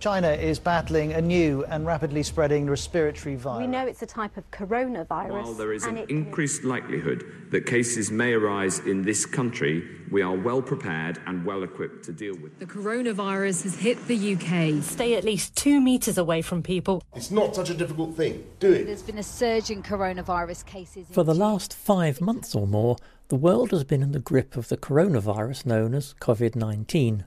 [0.00, 3.62] China is battling a new and rapidly spreading respiratory virus.
[3.62, 5.30] We know it's a type of coronavirus.
[5.42, 9.82] While there is an and it- increased likelihood that cases may arise in this country,
[10.12, 12.60] we are well prepared and well equipped to deal with it.
[12.60, 14.80] The coronavirus has hit the UK.
[14.84, 17.02] Stay at least two metres away from people.
[17.16, 18.44] It's not such a difficult thing.
[18.60, 18.84] Do it.
[18.86, 21.08] There's been a surge in coronavirus cases.
[21.10, 24.68] For the last five months or more, the world has been in the grip of
[24.68, 27.26] the coronavirus known as COVID 19.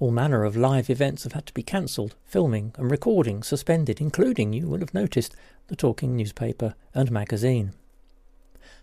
[0.00, 4.52] All manner of live events have had to be cancelled, filming and recording suspended, including,
[4.52, 5.36] you will have noticed,
[5.68, 7.72] the talking newspaper and magazine.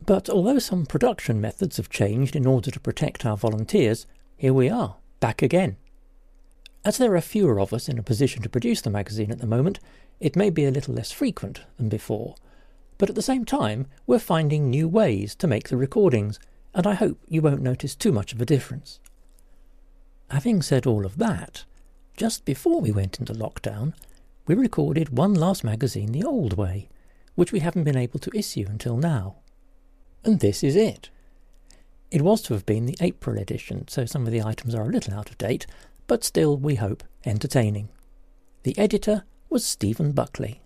[0.05, 4.69] But although some production methods have changed in order to protect our volunteers, here we
[4.69, 5.75] are, back again.
[6.83, 9.45] As there are fewer of us in a position to produce the magazine at the
[9.45, 9.79] moment,
[10.19, 12.35] it may be a little less frequent than before.
[12.97, 16.39] But at the same time, we're finding new ways to make the recordings,
[16.73, 18.99] and I hope you won't notice too much of a difference.
[20.31, 21.65] Having said all of that,
[22.15, 23.93] just before we went into lockdown,
[24.47, 26.87] we recorded one last magazine the old way,
[27.35, 29.35] which we haven't been able to issue until now.
[30.23, 31.09] And this is it.
[32.11, 34.91] It was to have been the April edition, so some of the items are a
[34.91, 35.67] little out of date,
[36.07, 37.89] but still, we hope, entertaining.
[38.63, 40.61] The editor was Stephen Buckley.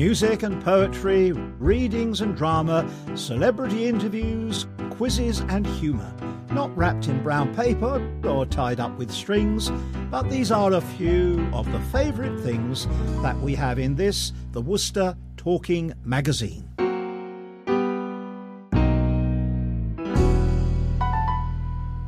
[0.00, 6.10] Music and poetry, readings and drama, celebrity interviews, quizzes and humour.
[6.52, 9.70] Not wrapped in brown paper or tied up with strings,
[10.10, 12.86] but these are a few of the favourite things
[13.20, 16.66] that we have in this, the Worcester Talking Magazine.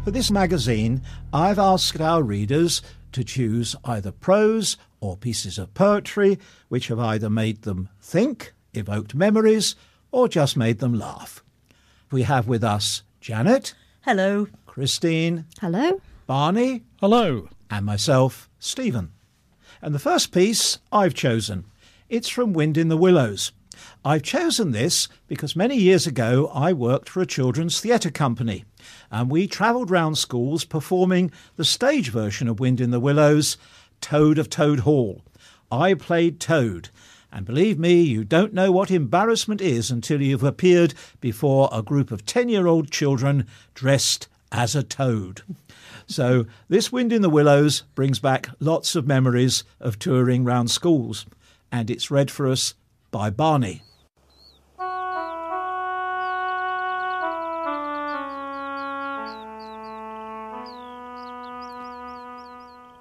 [0.02, 2.80] For this magazine, I've asked our readers
[3.12, 9.14] to choose either prose or pieces of poetry which have either made them think, evoked
[9.14, 9.75] memories,
[10.12, 11.42] or just made them laugh.
[12.11, 14.47] We have with us Janet, Hello.
[14.64, 16.00] Christine, Hello.
[16.27, 17.49] Barney, Hello.
[17.69, 19.10] and myself, Stephen.
[19.82, 21.65] And the first piece I've chosen.
[22.09, 23.50] It's from Wind in the Willows.
[24.05, 28.65] I've chosen this because many years ago I worked for a children's theatre company
[29.10, 33.56] and we travelled round schools performing the stage version of Wind in the Willows,
[34.02, 35.22] Toad of Toad Hall.
[35.70, 36.90] I played Toad.
[37.32, 42.10] And believe me, you don't know what embarrassment is until you've appeared before a group
[42.10, 45.40] of 10 year old children dressed as a toad.
[46.06, 51.24] So, this Wind in the Willows brings back lots of memories of touring round schools,
[51.70, 52.74] and it's read for us
[53.10, 53.82] by Barney.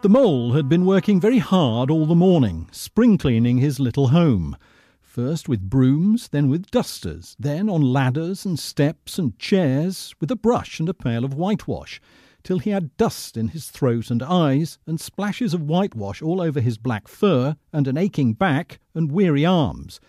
[0.02, 4.58] The mole had been working very hard all the morning, spring cleaning his little home.
[5.00, 10.36] First with brooms, then with dusters, then on ladders and steps and chairs, with a
[10.36, 12.02] brush and a pail of whitewash,
[12.44, 16.62] till he had dust in his throat and eyes, and splashes of whitewash all over
[16.62, 20.00] his black fur, and an aching back and weary arms.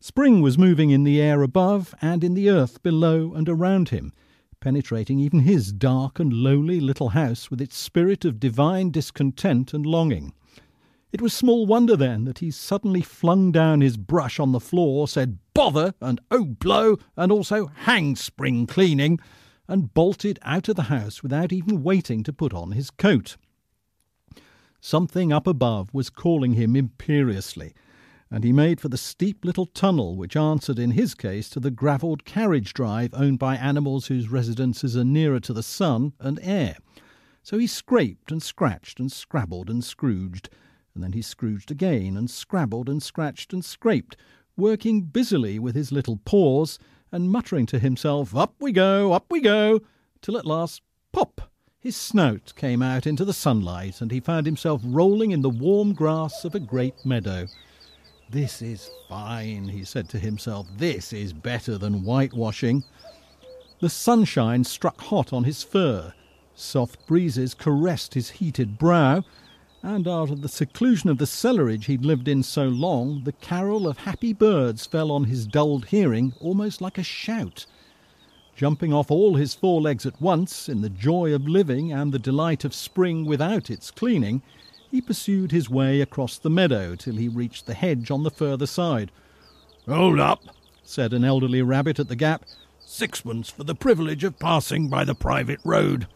[0.00, 4.14] Spring was moving in the air above and in the earth below and around him,
[4.60, 9.86] penetrating even his dark and lowly little house with its spirit of divine discontent and
[9.86, 10.32] longing.
[11.10, 15.08] It was small wonder then that he suddenly flung down his brush on the floor,
[15.08, 19.18] said bother and oh blow, and also hang spring cleaning,
[19.66, 23.36] and bolted out of the house without even waiting to put on his coat.
[24.80, 27.74] Something up above was calling him imperiously,
[28.30, 31.70] and he made for the steep little tunnel which answered in his case to the
[31.70, 36.76] gravelled carriage drive owned by animals whose residences are nearer to the sun and air.
[37.42, 40.50] So he scraped and scratched and scrabbled and scrooged,
[40.94, 44.16] and then he scrooged again and scrabbled and scratched and scraped,
[44.56, 46.78] working busily with his little paws
[47.10, 49.80] and muttering to himself, Up we go, up we go,
[50.20, 51.50] till at last, pop!
[51.80, 55.94] His snout came out into the sunlight, and he found himself rolling in the warm
[55.94, 57.46] grass of a great meadow.
[58.30, 60.66] This is fine, he said to himself.
[60.76, 62.84] This is better than whitewashing.
[63.80, 66.12] The sunshine struck hot on his fur.
[66.54, 69.24] Soft breezes caressed his heated brow,
[69.82, 73.88] and out of the seclusion of the cellarage he'd lived in so long, the carol
[73.88, 77.64] of happy birds fell on his dulled hearing almost like a shout.
[78.54, 82.18] Jumping off all his four legs at once, in the joy of living and the
[82.18, 84.42] delight of spring without its cleaning,
[84.90, 88.66] he pursued his way across the meadow till he reached the hedge on the further
[88.66, 89.10] side.
[89.86, 90.40] Hold up,
[90.82, 92.44] said an elderly rabbit at the gap.
[92.80, 96.06] Sixpence for the privilege of passing by the private road.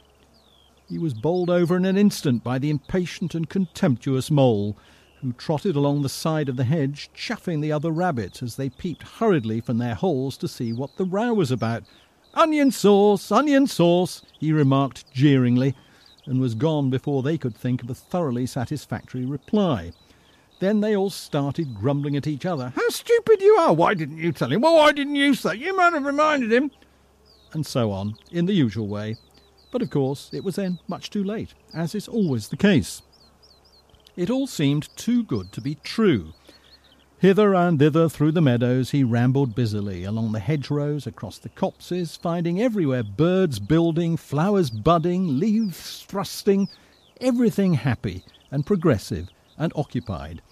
[0.89, 4.77] He was bowled over in an instant by the impatient and contemptuous mole,
[5.21, 9.03] who trotted along the side of the hedge, chaffing the other rabbits as they peeped
[9.03, 11.85] hurriedly from their holes to see what the row was about.
[12.35, 15.75] Onion sauce, onion sauce, he remarked jeeringly,
[16.27, 19.93] and was gone before they could think of a thoroughly satisfactory reply.
[20.61, 22.73] Then they all started grumbling at each other.
[22.77, 23.73] How stupid you are!
[23.73, 24.61] Why didn't you tell him?
[24.61, 25.57] Well, why didn't you say?
[25.57, 26.71] You might have reminded him.
[27.53, 29.17] And so on, in the usual way.
[29.73, 33.03] But of course, it was then much too late, as is always the case.
[34.17, 36.35] It all seemed too good to be true.
[37.23, 42.17] Hither and thither through the meadows he rambled busily, along the hedgerows, across the copses,
[42.17, 46.69] finding everywhere birds building, flowers budding, leaves thrusting,
[47.21, 50.43] everything happy and progressive and occupied.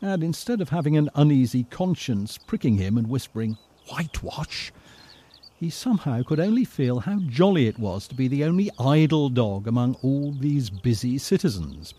[0.00, 3.58] And instead of having an uneasy conscience pricking him and whispering,
[3.90, 4.72] Whitewash,
[5.56, 9.66] he somehow could only feel how jolly it was to be the only idle dog
[9.66, 11.92] among all these busy citizens.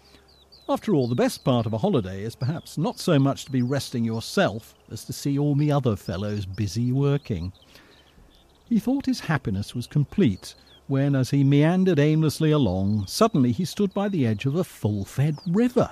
[0.72, 3.64] After all, the best part of a holiday is perhaps not so much to be
[3.64, 7.52] resting yourself as to see all the other fellows busy working.
[8.68, 10.54] He thought his happiness was complete
[10.86, 15.06] when, as he meandered aimlessly along, suddenly he stood by the edge of a full
[15.06, 15.92] fed river.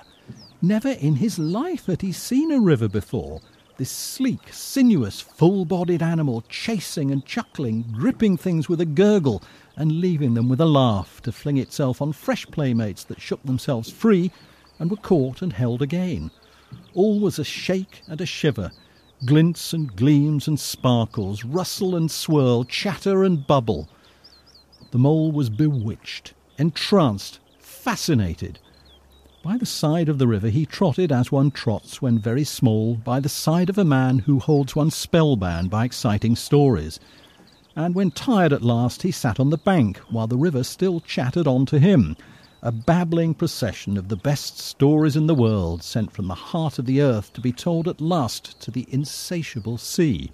[0.62, 3.42] Never in his life had he seen a river before.
[3.78, 9.42] This sleek, sinuous, full bodied animal chasing and chuckling, gripping things with a gurgle,
[9.76, 13.90] and leaving them with a laugh to fling itself on fresh playmates that shook themselves
[13.90, 14.32] free
[14.80, 16.32] and were caught and held again.
[16.94, 18.72] All was a shake and a shiver,
[19.26, 23.90] glints and gleams and sparkles, rustle and swirl, chatter and bubble.
[24.92, 28.60] The mole was bewitched, entranced, fascinated.
[29.44, 33.20] By the side of the river he trotted as one trots when very small, by
[33.20, 37.00] the side of a man who holds one spellbound by exciting stories.
[37.76, 41.48] And when tired at last, he sat on the bank, while the river still chattered
[41.48, 42.18] on to him,
[42.64, 46.88] a babbling procession of the best stories in the world sent from the heart of
[46.88, 50.32] the earth to be told at last to the insatiable sea.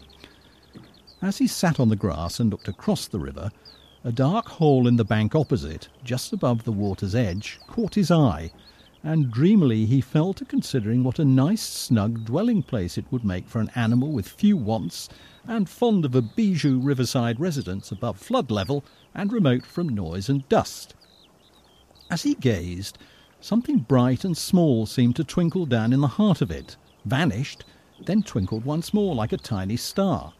[1.21, 3.51] As he sat on the grass and looked across the river,
[4.05, 8.51] a dark hole in the bank opposite, just above the water's edge, caught his eye,
[9.03, 13.49] and dreamily he fell to considering what a nice snug dwelling place it would make
[13.49, 15.09] for an animal with few wants
[15.45, 18.81] and fond of a bijou riverside residence above flood level
[19.13, 20.95] and remote from noise and dust.
[22.13, 22.99] As he gazed,
[23.41, 27.63] something bright and small seemed to twinkle down in the heart of it, vanished,
[28.05, 30.31] then twinkled once more like a tiny star.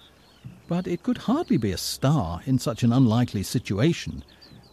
[0.67, 4.23] But it could hardly be a star in such an unlikely situation,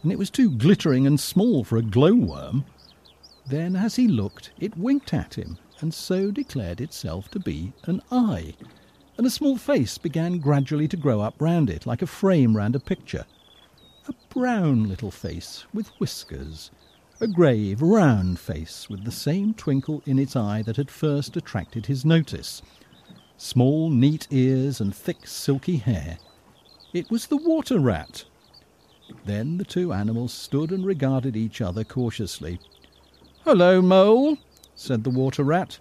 [0.03, 2.65] and it was too glittering and small for a glowworm.
[3.47, 8.03] Then, as he looked, it winked at him, and so declared itself to be an
[8.11, 8.53] eye,
[9.17, 12.75] and a small face began gradually to grow up round it, like a frame round
[12.75, 13.25] a picture.
[14.07, 16.69] A brown little face with whiskers,
[17.21, 21.85] a grave, round face with the same twinkle in its eye that had first attracted
[21.85, 22.63] his notice.
[23.37, 26.17] Small, neat ears and thick, silky hair.
[26.93, 28.25] It was the water rat.
[29.25, 32.59] Then the two animals stood and regarded each other cautiously.
[33.43, 34.37] Hello, mole,
[34.75, 35.77] said the water rat.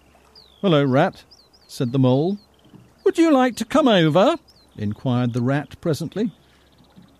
[0.61, 1.25] Hello, rat,
[1.67, 2.39] said the mole.
[3.05, 4.37] Would you like to come over?
[4.77, 6.33] inquired the rat presently.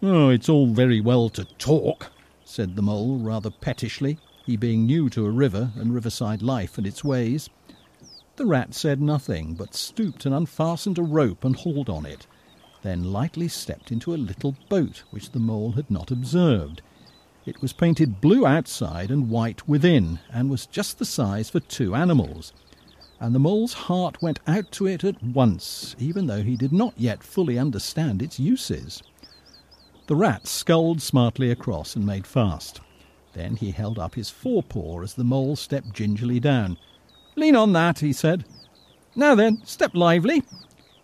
[0.03, 2.11] Oh, it's all very well to talk,
[2.51, 6.87] said the mole rather pettishly, he being new to a river and riverside life and
[6.87, 7.49] its ways.
[8.35, 12.27] The rat said nothing, but stooped and unfastened a rope and hauled on it,
[12.83, 16.83] then lightly stepped into a little boat which the mole had not observed.
[17.47, 21.95] It was painted blue outside and white within, and was just the size for two
[21.95, 22.53] animals.
[23.21, 26.95] And the mole's heart went out to it at once, even though he did not
[26.97, 29.05] yet fully understand its uses.
[30.11, 32.81] The rat sculled smartly across and made fast.
[33.33, 36.79] Then he held up his forepaw as the mole stepped gingerly down.
[37.37, 38.45] Lean on that, he said.
[39.15, 40.43] Now then, step lively.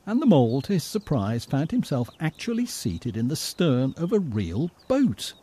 [0.07, 4.19] And the mole, to his surprise, found himself actually seated in the stern of a
[4.19, 5.35] real boat.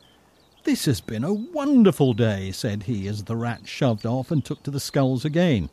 [0.65, 4.61] This has been a wonderful day, said he, as the rat shoved off and took
[4.63, 5.69] to the sculls again.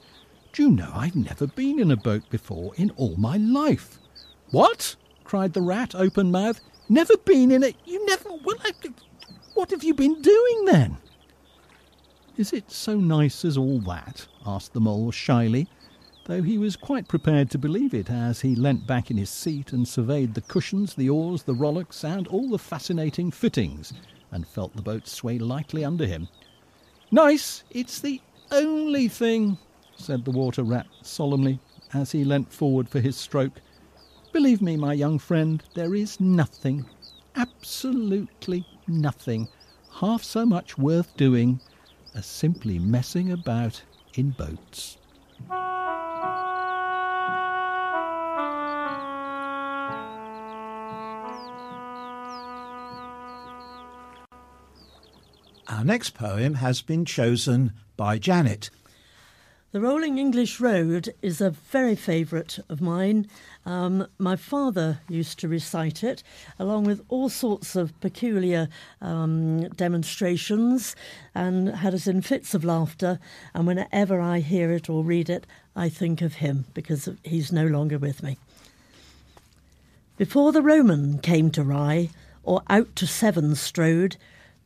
[0.52, 3.98] Do you know I've never been in a boat before in all my life?
[4.52, 4.94] What?
[5.24, 6.60] cried the rat, open mouthed.
[6.90, 7.76] Never been in it.
[7.86, 8.30] You never.
[8.44, 8.72] Well, I,
[9.54, 10.96] what have you been doing then?
[12.36, 14.26] Is it so nice as all that?
[14.44, 15.68] asked the mole shyly,
[16.26, 19.72] though he was quite prepared to believe it as he leant back in his seat
[19.72, 23.92] and surveyed the cushions, the oars, the rowlocks, and all the fascinating fittings,
[24.32, 26.26] and felt the boat sway lightly under him.
[27.12, 27.62] Nice!
[27.70, 28.20] It's the
[28.50, 29.58] only thing,
[29.96, 31.60] said the water rat solemnly,
[31.94, 33.60] as he leant forward for his stroke.
[34.32, 36.86] Believe me, my young friend, there is nothing,
[37.34, 39.48] absolutely nothing,
[39.90, 41.60] half so much worth doing
[42.14, 43.82] as simply messing about
[44.14, 44.98] in boats.
[55.68, 58.70] Our next poem has been chosen by Janet,
[59.72, 63.28] the Rolling English Road is a very favourite of mine.
[63.64, 66.24] Um, my father used to recite it,
[66.58, 68.68] along with all sorts of peculiar
[69.00, 70.96] um, demonstrations,
[71.36, 73.20] and had us in fits of laughter.
[73.54, 75.46] And whenever I hear it or read it,
[75.76, 78.38] I think of him because he's no longer with me.
[80.16, 82.10] Before the Roman came to Rye,
[82.42, 84.16] or out to Severn strode,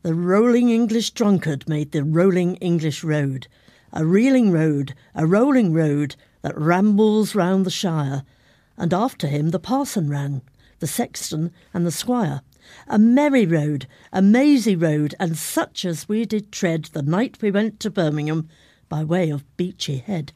[0.01, 3.45] the rolling English drunkard made the rolling English road,
[3.95, 8.23] a reeling road, a rolling road that rambles round the shire,
[8.77, 10.41] and after him the parson ran,
[10.79, 12.41] the sexton and the squire.
[12.87, 17.51] A merry road, a mazy road, and such as we did tread the night we
[17.51, 18.49] went to Birmingham
[18.89, 20.33] by way of Beachy Head.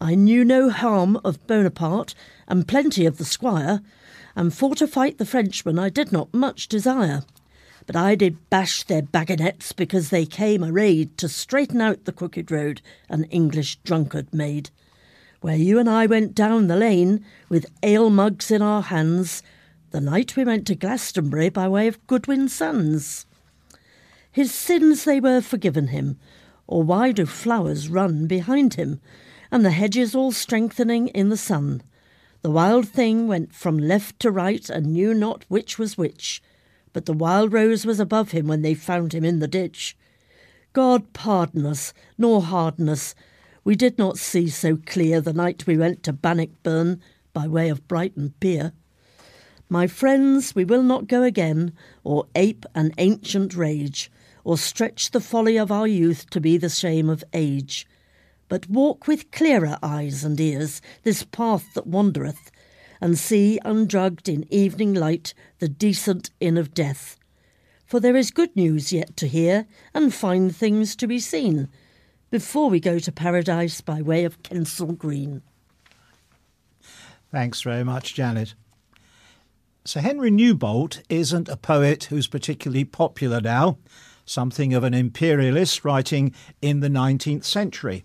[0.00, 2.14] I knew no harm of Bonaparte,
[2.48, 3.80] and plenty of the squire,
[4.36, 7.22] and for to fight the Frenchmen I did not much desire.
[7.86, 12.50] But I did bash their bagonets because they came arrayed to straighten out the crooked
[12.50, 14.70] road an English drunkard made.
[15.40, 19.42] Where you and I went down the lane with ale mugs in our hands,
[19.90, 23.26] the night we went to Glastonbury by way of Goodwin Sands.
[24.30, 26.18] His sins they were forgiven him,
[26.66, 29.00] or why do flowers run behind him,
[29.50, 31.82] and the hedges all strengthening in the sun?
[32.42, 36.40] The wild thing went from left to right and knew not which was which,
[36.92, 39.96] but the wild rose was above him when they found him in the ditch.
[40.72, 43.14] God pardon us, nor harden us.
[43.64, 47.00] We did not see so clear the night we went to Bannockburn
[47.32, 48.72] by way of Brighton Pier.
[49.68, 51.72] My friends, we will not go again,
[52.04, 54.10] or ape an ancient rage,
[54.44, 57.86] or stretch the folly of our youth to be the shame of age
[58.52, 62.50] but walk with clearer eyes and ears this path that wandereth,
[63.02, 67.18] and see undrugged in evening light the decent inn of death.
[67.84, 71.68] For there is good news yet to hear, and fine things to be seen,
[72.30, 75.42] before we go to paradise by way of Kensal Green.
[77.32, 78.54] Thanks very much, Janet.
[79.84, 83.78] Sir Henry Newbolt isn't a poet who's particularly popular now,
[84.24, 86.32] something of an imperialist writing
[86.62, 88.04] in the 19th century.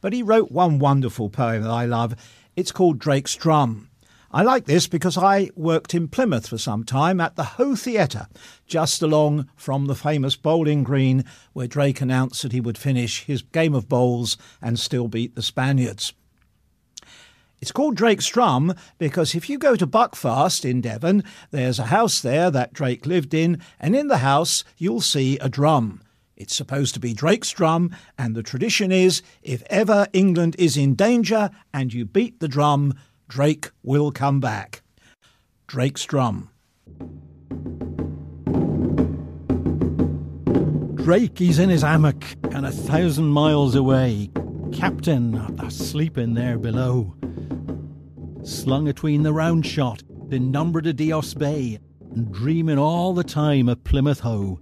[0.00, 2.14] But he wrote one wonderful poem that I love.
[2.54, 3.87] It's called Drake's Drum.
[4.30, 8.26] I like this because I worked in Plymouth for some time at the Hoe Theatre,
[8.66, 13.40] just along from the famous bowling green where Drake announced that he would finish his
[13.40, 16.12] game of bowls and still beat the Spaniards.
[17.62, 22.20] It's called Drake's Drum because if you go to Buckfast in Devon, there's a house
[22.20, 26.02] there that Drake lived in, and in the house you'll see a drum.
[26.36, 30.94] It's supposed to be Drake's drum, and the tradition is if ever England is in
[30.94, 32.94] danger and you beat the drum,
[33.28, 34.82] Drake will come back.
[35.66, 36.48] Drake's drum.
[40.94, 44.30] Drake, he's in his hammock and a thousand miles away.
[44.72, 47.14] Captain, they're sleeping there below.
[48.44, 51.78] Slung atween the round shot in Nombre de Dios Bay,
[52.10, 54.58] and dreaming all the time of Plymouth Hoe.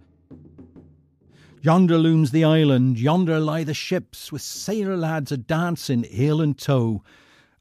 [1.62, 6.58] Yonder looms the island, yonder lie the ships, with sailor lads a dancing heel and
[6.58, 7.02] toe.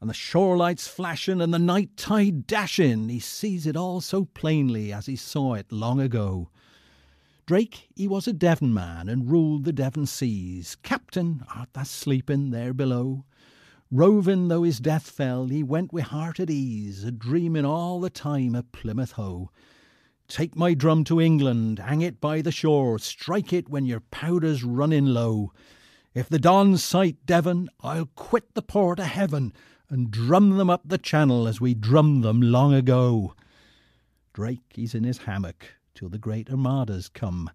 [0.00, 4.26] And the shore lights flashing and the night tide dashing, he sees it all so
[4.26, 6.50] plainly as he saw it long ago.
[7.46, 10.76] Drake, he was a Devon man and ruled the Devon seas.
[10.82, 13.24] Captain, art thou sleeping there below?
[13.90, 18.10] Roving though his death fell, he went with heart at ease, a dreaming all the
[18.10, 19.50] time of Plymouth Hoe.
[20.28, 24.64] Take my drum to England, hang it by the shore, strike it when your powder's
[24.64, 25.52] running low.
[26.14, 29.52] If the Dons sight Devon, I'll quit the port of heaven
[29.88, 33.34] and drum them up the channel as we drummed them long ago.
[34.32, 37.50] Drake, he's in his hammock till the great armadas come.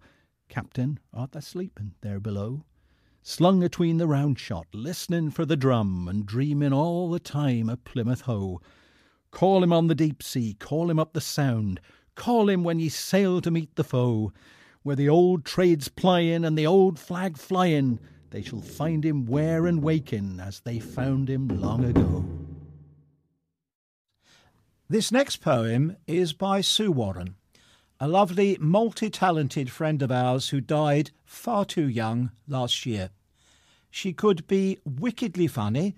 [0.48, 2.64] Captain, art thou sleeping there below?
[3.22, 7.84] Slung atween the round shot, listening for the drum and dreaming all the time of
[7.84, 8.60] Plymouth Hoe.
[9.30, 11.80] Call him on the deep sea, call him up the sound.
[12.14, 14.32] Call him when ye sail to meet the foe.
[14.82, 18.00] Where the old trade's plyin' and the old flag flyin',
[18.32, 22.24] they shall find him ware and waken, as they found him long ago.
[24.88, 27.36] This next poem is by Sue Warren,
[28.00, 33.10] a lovely, multi talented friend of ours who died far too young last year.
[33.90, 35.94] She could be wickedly funny,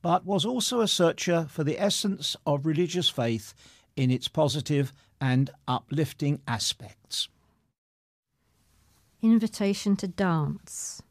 [0.00, 3.54] but was also a searcher for the essence of religious faith
[3.94, 7.28] in its positive and uplifting aspects.
[9.22, 11.02] Invitation to dance.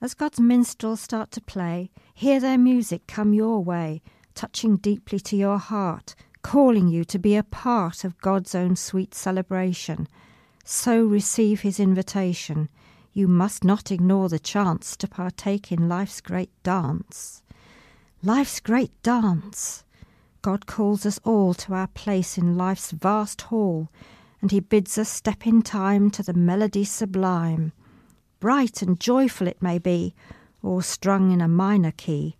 [0.00, 4.02] As God's minstrels start to play, hear their music come your way,
[4.34, 9.14] touching deeply to your heart, calling you to be a part of God's own sweet
[9.14, 10.06] celebration.
[10.64, 12.68] So receive his invitation.
[13.12, 17.42] You must not ignore the chance to partake in life's great dance.
[18.22, 19.84] Life's great dance.
[20.42, 23.88] God calls us all to our place in life's vast hall,
[24.42, 27.72] and he bids us step in time to the melody sublime.
[28.44, 30.14] Bright and joyful it may be,
[30.62, 32.36] or strung in a minor key.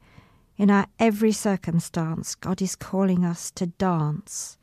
[0.59, 4.59] In our every circumstance, God is calling us to dance.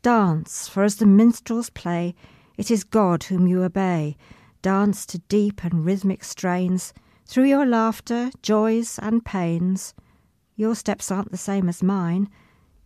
[0.00, 2.14] Dance, for as the minstrels play,
[2.56, 4.16] it is God whom you obey.
[4.62, 6.94] Dance to deep and rhythmic strains,
[7.26, 9.92] through your laughter, joys, and pains.
[10.54, 12.30] Your steps aren't the same as mine,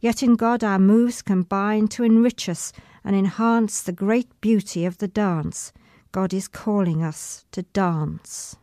[0.01, 2.73] yet in God our moves combine to enrich us
[3.05, 5.73] and enhance the great beauty of the dance.
[6.13, 8.57] God is calling us to dance.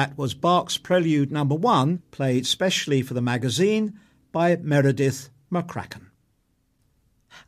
[0.00, 4.00] That was Bach's Prelude Number One, played specially for the magazine
[4.32, 6.06] by Meredith McCracken.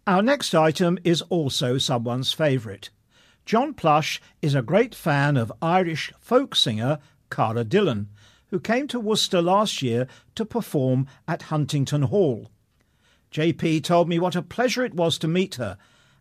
[0.07, 2.91] Our next item is also someone's favourite.
[3.47, 6.99] John Plush is a great fan of Irish folk singer
[7.31, 8.11] Cara Dillon,
[8.49, 12.51] who came to Worcester last year to perform at Huntingdon Hall.
[13.33, 15.79] JP told me what a pleasure it was to meet her,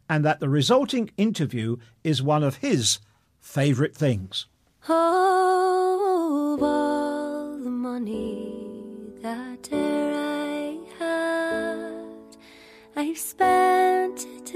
[0.08, 3.00] and that the resulting interview is one of his
[3.42, 4.46] favourite things.
[4.88, 5.51] Oh,
[8.02, 8.52] money
[9.22, 12.36] that I had,
[12.96, 14.56] I've spent it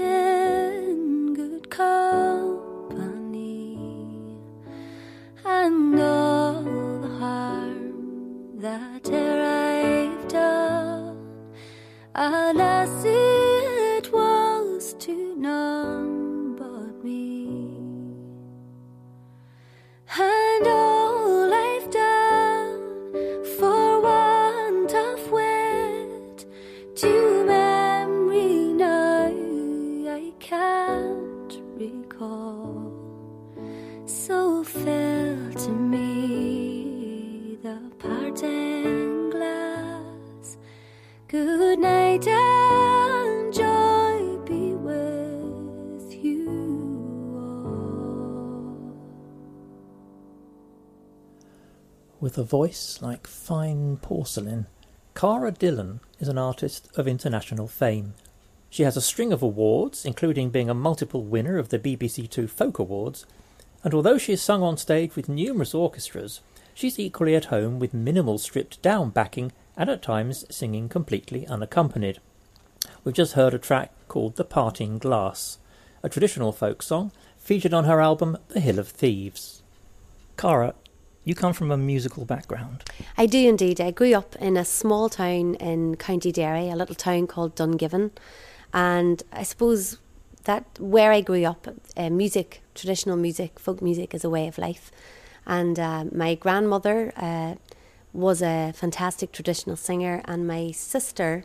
[52.36, 54.66] With a voice like fine porcelain,
[55.14, 58.12] Cara Dillon is an artist of international fame.
[58.68, 62.46] She has a string of awards, including being a multiple winner of the BBC Two
[62.46, 63.24] Folk Awards,
[63.82, 66.42] and although she has sung on stage with numerous orchestras,
[66.74, 72.18] she's equally at home with minimal stripped down backing and at times singing completely unaccompanied.
[73.02, 75.56] We've just heard a track called The Parting Glass,
[76.02, 79.62] a traditional folk song featured on her album The Hill of Thieves.
[80.36, 80.74] Cara,
[81.26, 82.84] you come from a musical background.
[83.18, 83.80] I do indeed.
[83.80, 88.12] I grew up in a small town in County Derry, a little town called Dungiven,
[88.72, 89.98] and I suppose
[90.44, 94.56] that where I grew up, uh, music, traditional music, folk music, is a way of
[94.56, 94.92] life.
[95.44, 97.56] And uh, my grandmother uh,
[98.12, 101.44] was a fantastic traditional singer, and my sister,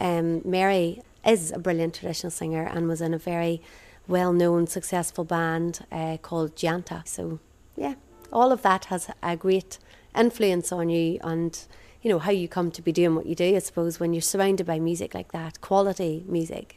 [0.00, 3.60] um, Mary, is a brilliant traditional singer and was in a very
[4.08, 7.06] well known, successful band uh, called Déanta.
[7.06, 7.38] So,
[7.76, 7.96] yeah,
[8.32, 9.78] all of that has a great
[10.16, 11.66] influence on you and
[12.02, 14.22] you know how you come to be doing what you do i suppose when you're
[14.22, 16.76] surrounded by music like that quality music.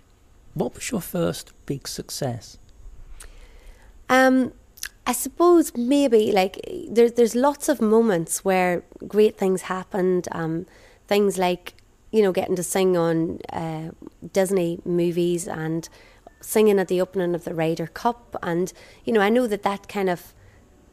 [0.53, 2.57] What was your first big success?
[4.09, 4.53] Um
[5.05, 10.65] i suppose maybe like there, there's lots of moments where great things happened um
[11.07, 11.73] things like
[12.11, 13.89] you know getting to sing on uh,
[14.31, 15.89] disney movies and
[16.39, 19.87] singing at the opening of the ryder cup and you know i know that that
[19.87, 20.33] kind of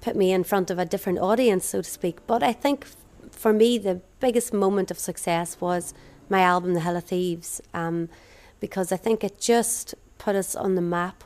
[0.01, 2.19] put me in front of a different audience, so to speak.
[2.27, 2.87] But I think
[3.31, 5.95] for me, the biggest moment of success was
[6.29, 8.09] my album, The Hill of Thieves, um,
[8.61, 11.25] because I think it just put us on the map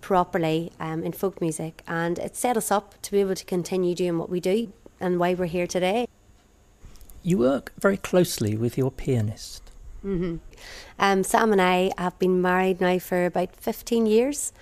[0.00, 3.94] properly um, in folk music and it set us up to be able to continue
[3.94, 6.06] doing what we do and why we're here today.
[7.22, 9.70] You work very closely with your pianist.
[10.04, 10.36] Mm-hmm.
[10.98, 14.52] Um, Sam and I have been married now for about 15 years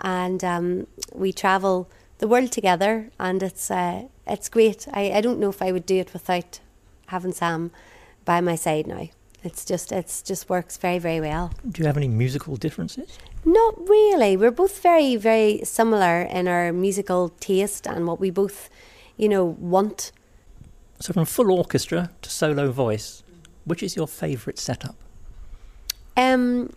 [0.00, 4.86] and um, we travel the world together, and it's uh, it's great.
[4.92, 6.60] I, I don't know if I would do it without
[7.06, 7.72] having Sam
[8.24, 9.08] by my side now.
[9.42, 11.52] It's just it's just works very very well.
[11.68, 13.18] Do you have any musical differences?
[13.44, 14.36] Not really.
[14.36, 18.68] We're both very very similar in our musical taste and what we both,
[19.16, 20.12] you know, want.
[21.00, 23.22] So from full orchestra to solo voice,
[23.64, 24.96] which is your favourite setup?
[26.18, 26.74] Um,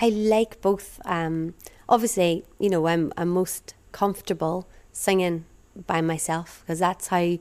[0.00, 1.00] I like both.
[1.04, 1.52] Um,
[1.86, 5.44] obviously, you know, I'm I'm most comfortable singing
[5.86, 7.38] by myself because that's how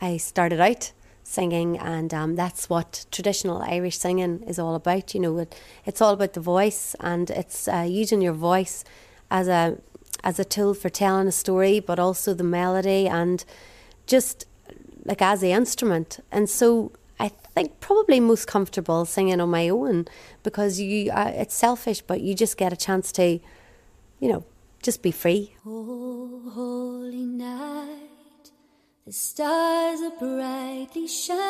[0.00, 0.92] I started out
[1.24, 5.14] singing, and um, that's what traditional Irish singing is all about.
[5.14, 8.84] You know, it, it's all about the voice, and it's uh, using your voice
[9.30, 9.78] as a
[10.24, 13.44] as a tool for telling a story, but also the melody and
[14.06, 14.46] just
[15.04, 16.18] like as the instrument.
[16.32, 20.06] And so I think probably most comfortable singing on my own
[20.42, 23.38] because you uh, it's selfish, but you just get a chance to,
[24.20, 24.44] you know,
[24.82, 25.54] just be free.
[25.66, 28.50] Oh, holy night,
[29.06, 31.48] the stars are brightly shining.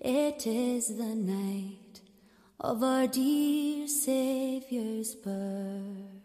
[0.00, 2.00] It is the night
[2.60, 6.16] of our dear Saviour's birth.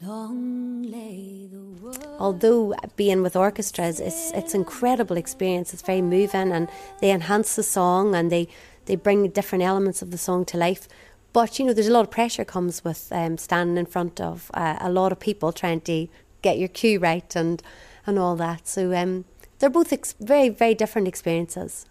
[0.00, 2.16] Long lay the world.
[2.18, 5.72] Although being with orchestras, it's it's incredible experience.
[5.72, 6.68] It's very moving, and
[7.00, 8.48] they enhance the song and they
[8.86, 10.88] they bring different elements of the song to life.
[11.34, 14.52] But you know, there's a lot of pressure comes with um, standing in front of
[14.54, 16.06] uh, a lot of people trying to
[16.42, 17.60] get your cue right and
[18.06, 18.68] and all that.
[18.68, 19.24] So um,
[19.58, 21.86] they're both ex- very very different experiences.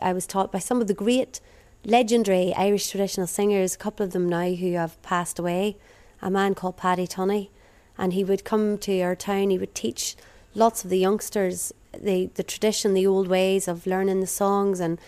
[0.00, 1.40] I was taught by some of the great,
[1.84, 3.74] legendary Irish traditional singers.
[3.74, 5.76] A couple of them now who have passed away.
[6.22, 7.50] A man called Paddy Tunney,
[7.98, 9.50] and he would come to our town.
[9.50, 10.16] He would teach
[10.54, 14.98] lots of the youngsters the the tradition, the old ways of learning the songs and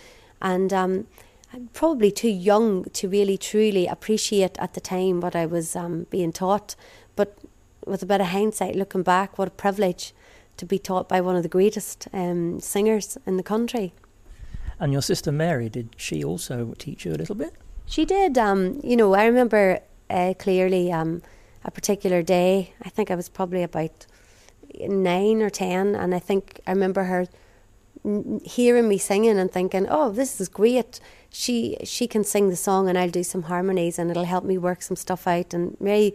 [0.43, 1.07] and um,
[1.55, 6.07] I'm probably too young to really truly appreciate at the time what I was um,
[6.09, 6.75] being taught.
[7.15, 7.37] But
[7.87, 10.15] with a bit of hindsight, looking back, what a privilege
[10.57, 13.93] to be taught by one of the greatest um, singers in the country.
[14.81, 17.53] And your sister Mary, did she also teach you a little bit?
[17.85, 18.39] She did.
[18.39, 21.21] Um, you know, I remember uh, clearly um,
[21.67, 22.73] a particular day.
[22.83, 24.07] I think I was probably about
[24.75, 27.27] nine or ten, and I think I remember her
[28.45, 30.99] hearing me singing and thinking, "Oh, this is great."
[31.33, 34.59] She she can sing the song, and I'll do some harmonies, and it'll help me
[34.59, 35.55] work some stuff out.
[35.55, 36.15] And Mary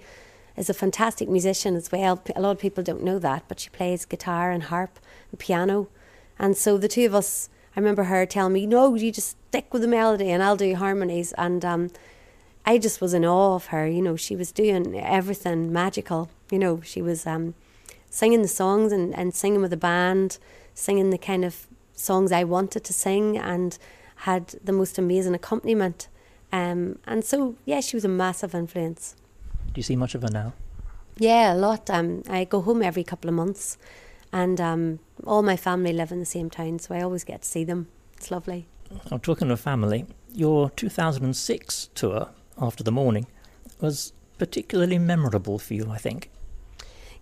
[0.55, 2.21] is a fantastic musician as well.
[2.35, 4.99] A lot of people don't know that, but she plays guitar and harp
[5.31, 5.87] and piano,
[6.37, 7.49] and so the two of us.
[7.75, 10.75] I remember her telling me, "No, you just stick with the melody, and I'll do
[10.75, 11.91] harmonies." And um,
[12.65, 13.87] I just was in awe of her.
[13.87, 16.29] You know, she was doing everything magical.
[16.51, 17.53] You know, she was um,
[18.09, 20.39] singing the songs and, and singing with the band,
[20.73, 23.77] singing the kind of songs I wanted to sing and
[24.17, 26.07] had the most amazing accompaniment.
[26.51, 29.15] Um, and so, yeah, she was a massive influence.
[29.67, 30.53] Do you see much of her now?
[31.17, 31.89] Yeah, a lot.
[31.89, 33.77] Um, I go home every couple of months
[34.33, 37.47] And um, all my family live in the same town, so I always get to
[37.47, 37.87] see them.
[38.17, 38.67] It's lovely.
[39.11, 40.05] I'm talking of family.
[40.33, 43.27] Your 2006 tour, After the Morning,
[43.79, 46.29] was particularly memorable for you, I think.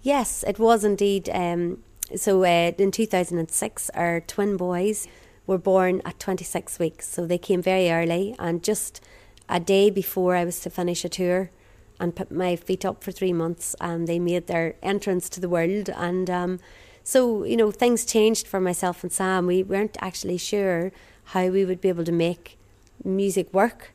[0.01, 1.29] Yes, it was indeed.
[1.29, 1.83] Um,
[2.15, 5.07] so uh, in 2006, our twin boys
[5.47, 9.01] were born at 26 weeks, so they came very early, and just
[9.47, 11.51] a day before I was to finish a tour
[11.99, 15.49] and put my feet up for three months, and they made their entrance to the
[15.49, 15.89] world.
[15.89, 16.59] And um,
[17.03, 19.45] so, you know, things changed for myself and Sam.
[19.45, 20.91] We weren't actually sure
[21.25, 22.57] how we would be able to make
[23.03, 23.93] music work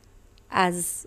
[0.49, 1.05] as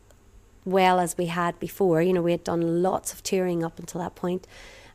[0.64, 2.02] well as we had before.
[2.02, 4.46] You know, we had done lots of touring up until that point,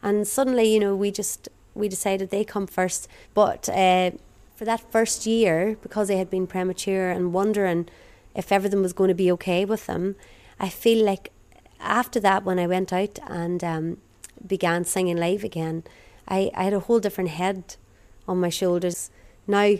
[0.02, 3.08] and suddenly, you know, we just we decided they come first.
[3.34, 4.12] But uh,
[4.60, 7.88] for that first year, because they had been premature and wondering
[8.36, 10.18] if everything was going to be okay with them,
[10.60, 11.32] I feel like
[11.80, 13.98] after that, when I went out and um,
[14.46, 15.86] began singing live again,
[16.28, 17.78] I, I had a whole different head
[18.28, 19.12] on my shoulders.
[19.48, 19.76] Now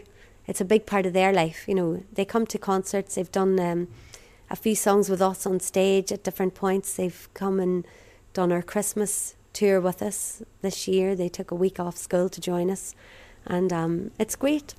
[0.48, 1.66] it's a big part of their life.
[1.68, 3.16] You know, they come to concerts.
[3.16, 3.90] They've done um,
[4.50, 6.96] a few songs with us on stage at different points.
[6.96, 7.86] They've come and
[8.32, 11.16] done our Christmas tour with us this year.
[11.16, 12.96] They took a week off school to join us,
[13.50, 14.76] and um, it's great.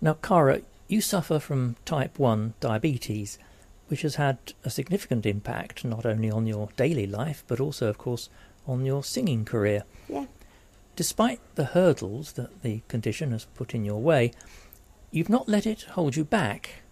[0.00, 3.38] Now, Cara, you suffer from type 1 diabetes,
[3.88, 7.98] which has had a significant impact not only on your daily life, but also, of
[7.98, 8.28] course,
[8.66, 9.84] on your singing career.
[10.08, 10.26] Yeah.
[10.94, 14.32] Despite the hurdles that the condition has put in your way,
[15.10, 16.82] you've not let it hold you back.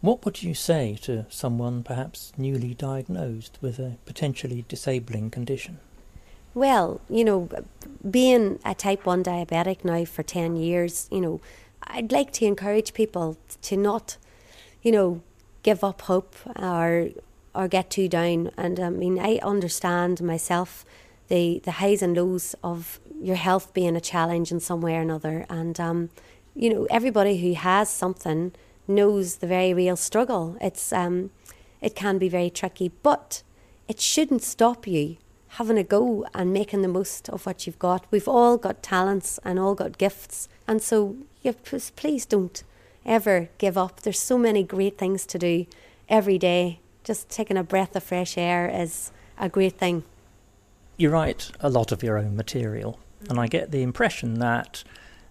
[0.00, 5.80] What would you say to someone perhaps newly diagnosed with a potentially disabling condition?
[6.54, 7.48] Well, you know,
[8.08, 11.40] being a type 1 diabetic now for 10 years, you know,
[11.82, 14.16] I'd like to encourage people to not,
[14.80, 15.20] you know,
[15.62, 17.08] give up hope or
[17.54, 18.50] or get too down.
[18.56, 20.84] And I mean, I understand myself
[21.28, 25.00] the the highs and lows of your health being a challenge in some way or
[25.00, 25.46] another.
[25.50, 26.10] And um,
[26.54, 28.52] you know, everybody who has something
[28.86, 30.56] knows the very real struggle.
[30.60, 31.30] It's um,
[31.80, 33.42] it can be very tricky, but
[33.88, 35.16] it shouldn't stop you
[35.54, 38.04] having a go and making the most of what you've got.
[38.10, 42.62] We've all got talents and all got gifts, and so yeah, please don't
[43.06, 44.00] ever give up.
[44.00, 45.66] There's so many great things to do
[46.08, 46.80] every day.
[47.04, 50.04] Just taking a breath of fresh air is a great thing.
[50.96, 54.82] You write a lot of your own material, and I get the impression that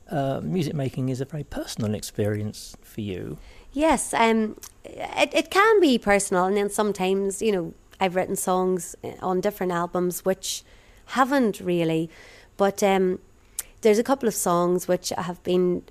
[0.10, 3.38] uh, music making is a very personal experience for you.
[3.72, 8.98] Yes, um, it, it can be personal, and then sometimes, you know, I've written songs
[9.02, 10.64] uh, on different albums which
[11.06, 12.10] haven't really,
[12.58, 13.20] but um,
[13.80, 15.84] there's a couple of songs which have been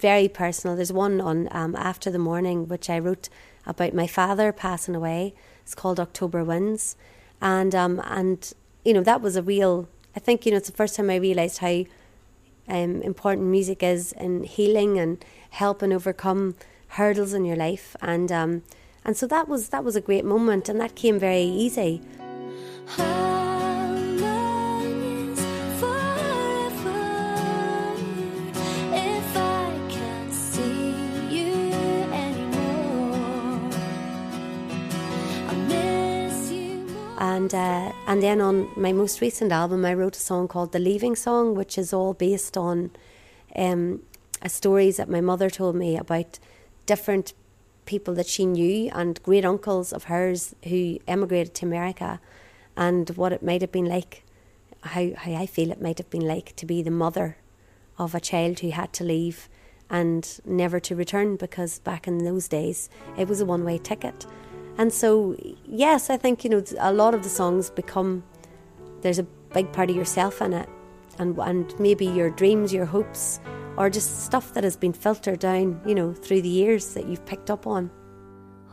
[0.00, 0.74] very personal.
[0.74, 3.28] There's one on um, After the Morning, which I wrote
[3.66, 5.32] about my father passing away.
[5.62, 6.96] It's called October Winds,
[7.40, 8.52] and um, and
[8.84, 9.88] you know that was a real.
[10.16, 11.84] I think you know it's the first time I realised how
[12.66, 16.56] um, important music is in healing and helping overcome
[16.88, 18.62] hurdles in your life, and um,
[19.04, 22.02] and so that was that was a great moment, and that came very easy.
[37.20, 40.78] and uh, and then on my most recent album, I wrote a song called "The
[40.78, 42.90] Leaving Song," which is all based on
[43.56, 44.02] um,
[44.46, 46.38] stories that my mother told me about
[46.86, 47.34] different
[47.86, 52.20] people that she knew and great uncles of hers who emigrated to America,
[52.76, 54.24] and what it might have been like,
[54.82, 57.36] how how I feel it might have been like to be the mother
[57.98, 59.48] of a child who had to leave
[59.90, 62.88] and never to return because back in those days
[63.18, 64.26] it was a one way ticket.
[64.78, 68.22] And so, yes, I think, you know, a lot of the songs become,
[69.02, 70.68] there's a big part of yourself in it.
[71.18, 73.40] And, and maybe your dreams, your hopes,
[73.76, 77.24] or just stuff that has been filtered down, you know, through the years that you've
[77.26, 77.90] picked up on.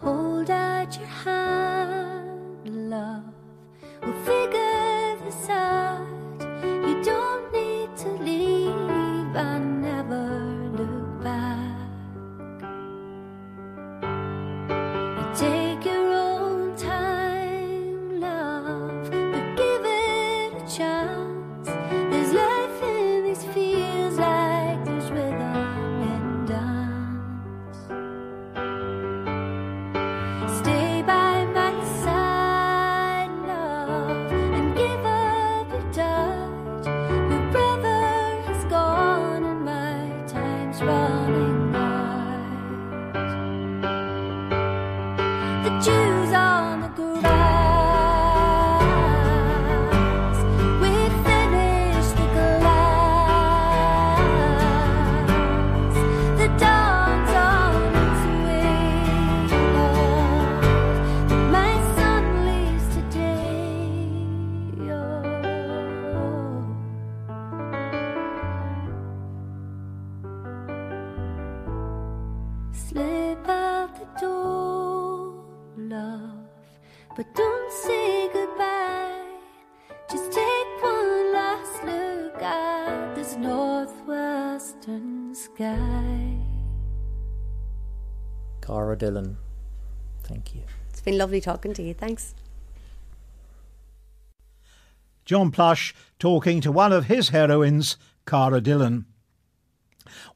[0.02, 3.24] Hold out your hand, love.
[4.04, 6.08] We'll figure this out.
[6.42, 9.36] You don't need to leave.
[9.36, 9.60] I
[77.18, 79.26] But don't say goodbye.
[80.08, 86.38] Just take one last look at this northwestern sky.
[88.62, 89.38] Cara Dillon.
[90.22, 90.62] Thank you.
[90.92, 91.96] It's been lovely talking to you.
[91.96, 92.36] Thanks.
[95.26, 99.08] John Plush talking to one of his heroines, Cara Dillon.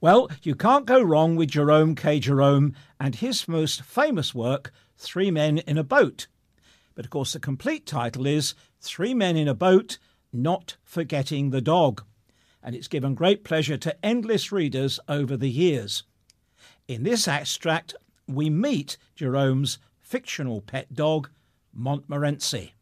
[0.02, 2.20] Well, you can't go wrong with Jerome K.
[2.20, 6.26] Jerome and his most famous work, Three Men in a Boat.
[7.01, 9.97] But of course, the complete title is Three Men in a Boat,
[10.31, 12.03] Not Forgetting the Dog.
[12.61, 16.03] And it's given great pleasure to endless readers over the years.
[16.87, 17.95] In this extract,
[18.27, 21.31] we meet Jerome's fictional pet dog,
[21.73, 22.75] Montmorency.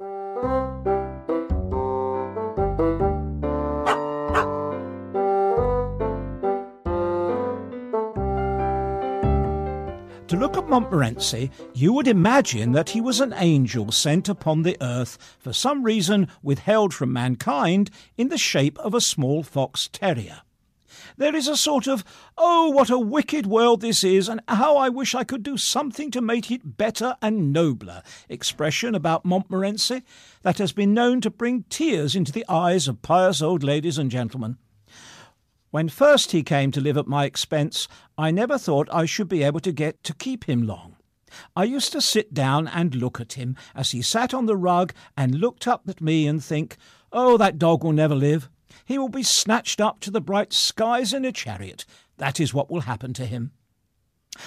[10.29, 14.77] To look at Montmorency, you would imagine that he was an angel sent upon the
[14.79, 20.41] earth for some reason withheld from mankind in the shape of a small fox terrier.
[21.17, 22.03] There is a sort of,
[22.37, 26.11] oh, what a wicked world this is, and how I wish I could do something
[26.11, 30.03] to make it better and nobler expression about Montmorency
[30.43, 34.11] that has been known to bring tears into the eyes of pious old ladies and
[34.11, 34.59] gentlemen.
[35.71, 39.43] When first he came to live at my expense, I never thought I should be
[39.43, 40.95] able to get to keep him long.
[41.55, 44.93] I used to sit down and look at him as he sat on the rug
[45.15, 46.75] and looked up at me and think,
[47.11, 48.49] Oh, that dog will never live.
[48.85, 51.85] He will be snatched up to the bright skies in a chariot.
[52.17, 53.51] That is what will happen to him.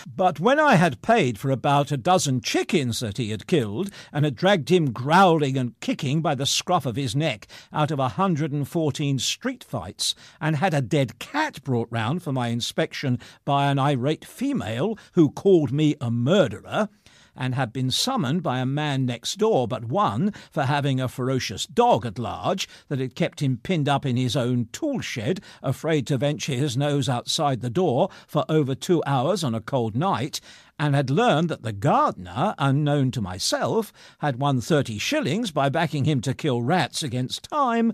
[0.07, 4.25] But when I had paid for about a dozen chickens that he had killed, and
[4.25, 8.11] had dragged him growling and kicking by the scruff of his neck out of a
[8.11, 13.19] hundred and fourteen street fights, and had a dead cat brought round for my inspection
[13.45, 16.89] by an irate female who called me a murderer,
[17.37, 21.67] and had been summoned by a man next door but one for having a ferocious
[21.67, 26.07] dog at large that had kept him pinned up in his own tool shed, afraid
[26.07, 30.41] to venture his nose outside the door for over two hours on a cold night,
[30.79, 36.05] and had learned that the gardener, unknown to myself, had won thirty shillings by backing
[36.05, 37.93] him to kill rats against time,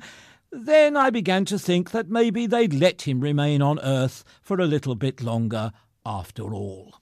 [0.50, 4.66] then I began to think that maybe they'd let him remain on earth for a
[4.66, 5.72] little bit longer
[6.06, 6.97] after all.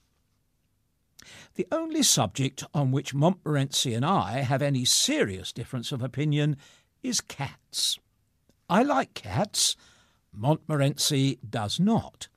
[1.57, 6.55] The only subject on which Montmorency and I have any serious difference of opinion
[7.01, 7.97] is cats.
[8.69, 9.75] I like cats.
[10.31, 12.27] Montmorency does not.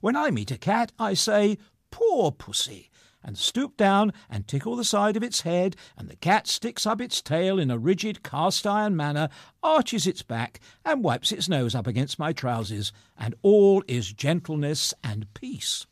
[0.00, 1.58] When I meet a cat, I say,
[1.90, 2.88] Poor pussy,
[3.20, 7.00] and stoop down and tickle the side of its head, and the cat sticks up
[7.00, 9.28] its tail in a rigid cast iron manner,
[9.64, 14.94] arches its back, and wipes its nose up against my trousers, and all is gentleness
[15.02, 15.84] and peace.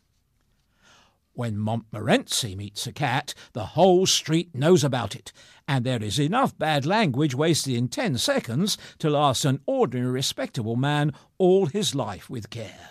[1.41, 5.33] When Montmorency meets a cat, the whole street knows about it,
[5.67, 10.77] and there is enough bad language wasted in ten seconds to last an ordinary respectable
[10.77, 12.91] man all his life with care.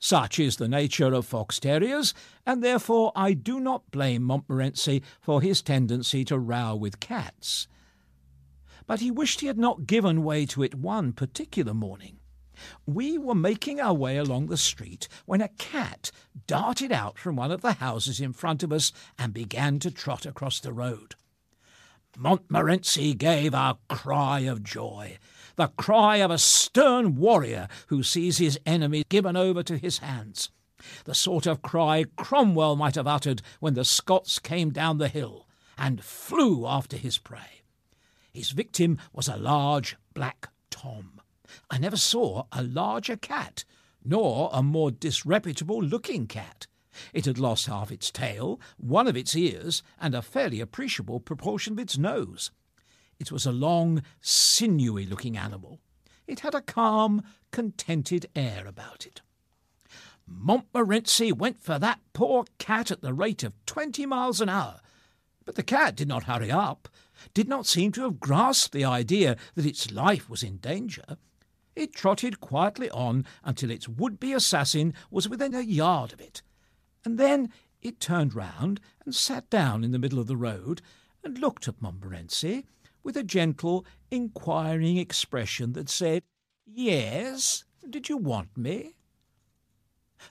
[0.00, 2.12] Such is the nature of fox terriers,
[2.44, 7.68] and therefore I do not blame Montmorency for his tendency to row with cats.
[8.88, 12.18] But he wished he had not given way to it one particular morning.
[12.86, 16.10] We were making our way along the street when a cat
[16.46, 20.26] darted out from one of the houses in front of us and began to trot
[20.26, 21.14] across the road.
[22.16, 25.18] Montmorency gave a cry of joy,
[25.56, 30.50] the cry of a stern warrior who sees his enemy given over to his hands,
[31.04, 35.46] the sort of cry Cromwell might have uttered when the Scots came down the hill
[35.78, 37.62] and flew after his prey.
[38.32, 41.21] His victim was a large black Tom.
[41.70, 43.64] I never saw a larger cat,
[44.04, 46.66] nor a more disreputable looking cat.
[47.12, 51.74] It had lost half its tail, one of its ears, and a fairly appreciable proportion
[51.74, 52.50] of its nose.
[53.18, 55.80] It was a long, sinewy looking animal.
[56.26, 59.22] It had a calm, contented air about it.
[60.26, 64.80] Montmorency went for that poor cat at the rate of twenty miles an hour.
[65.44, 66.88] But the cat did not hurry up,
[67.34, 71.16] did not seem to have grasped the idea that its life was in danger.
[71.74, 76.42] It trotted quietly on until its would be assassin was within a yard of it,
[77.04, 80.82] and then it turned round and sat down in the middle of the road
[81.24, 82.64] and looked at Montmorency
[83.02, 86.22] with a gentle, inquiring expression that said,
[86.66, 88.94] Yes, did you want me?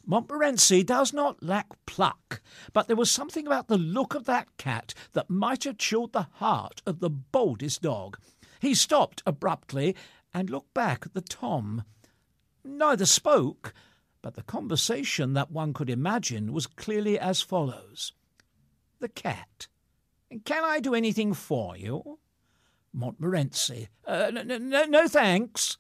[0.05, 4.93] Montmorency does not lack pluck, but there was something about the look of that cat
[5.11, 8.17] that might have chilled the heart of the boldest dog.
[8.61, 9.95] He stopped abruptly
[10.33, 11.83] and looked back at the Tom.
[12.63, 13.73] Neither spoke,
[14.21, 18.13] but the conversation that one could imagine was clearly as follows.
[18.99, 19.67] The cat.
[20.45, 22.19] Can I do anything for you?
[22.93, 23.89] Montmorency.
[24.05, 25.77] Uh, no, no, no, thanks.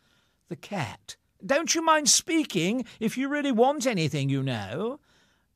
[0.49, 1.15] The cat.
[1.45, 4.99] Don't you mind speaking if you really want anything, you know?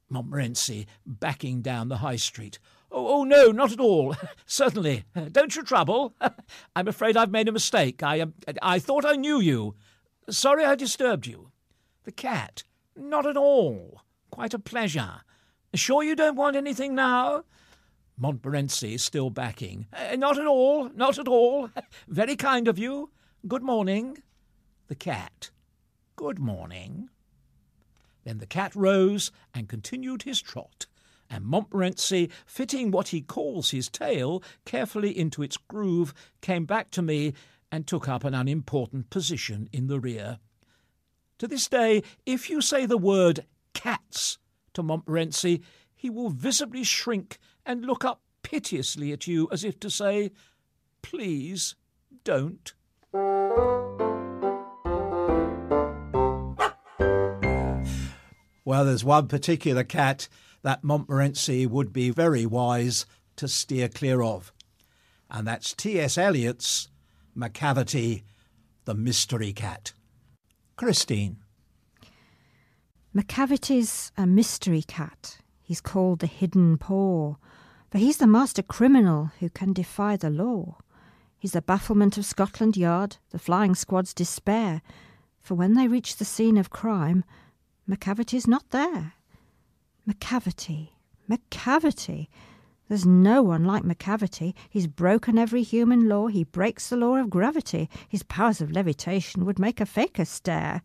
[0.10, 2.60] Montmorency, backing down the high street.
[2.98, 4.16] Oh, oh no, not at all.
[4.46, 5.04] Certainly.
[5.34, 6.16] Don't you trouble.
[6.78, 8.02] I'm afraid I've made a mistake.
[8.02, 8.28] I, uh,
[8.62, 9.76] I thought I knew you.
[10.30, 11.52] Sorry I disturbed you.
[12.06, 12.64] The cat.
[12.96, 14.02] Not at all.
[14.32, 15.22] Quite a pleasure.
[15.74, 17.44] Sure you don't want anything now?
[18.18, 19.88] Montmorency still backing.
[19.92, 21.70] Uh, not at all, not at all.
[22.08, 23.12] Very kind of you.
[23.46, 24.20] Good morning.
[24.88, 25.50] The cat.
[26.16, 27.10] Good morning.
[28.24, 30.86] Then the cat rose and continued his trot,
[31.36, 37.02] and Montmorency, fitting what he calls his tail carefully into its groove, came back to
[37.02, 37.34] me
[37.72, 40.40] and took up an unimportant position in the rear.
[41.40, 44.38] To this day, if you say the word cats
[44.74, 45.62] to Montmorency,
[45.94, 50.32] he will visibly shrink and look up piteously at you as if to say,
[51.02, 51.76] Please
[52.24, 52.74] don't.
[58.64, 60.28] Well, there's one particular cat
[60.66, 63.06] that Montmorency would be very wise
[63.36, 64.52] to steer clear of,
[65.30, 66.18] and that's T.S.
[66.18, 66.90] Eliot's
[67.38, 68.24] Macavity,
[68.86, 69.94] the Mystery Cat.
[70.76, 71.38] Christine.
[73.14, 75.38] Macavity's a mystery cat.
[75.62, 77.36] He's called the hidden paw,
[77.92, 80.80] for he's the master criminal who can defy the law.
[81.38, 84.82] He's the bafflement of Scotland Yard, the flying squad's despair,
[85.40, 87.24] for when they reach the scene of crime,
[87.86, 89.14] Macavity's not there.
[90.08, 90.90] Macavity,
[91.30, 92.28] Macavity.
[92.88, 94.54] There's no one like Macavity.
[94.70, 96.28] He's broken every human law.
[96.28, 97.90] He breaks the law of gravity.
[98.08, 100.84] His powers of levitation would make a faker stare.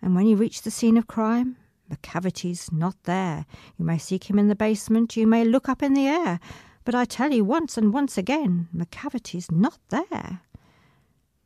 [0.00, 1.56] And when you reach the scene of crime,
[1.90, 3.44] Macavity's not there.
[3.76, 6.40] You may seek him in the basement, you may look up in the air,
[6.84, 10.40] but I tell you once and once again, Macavity's not there.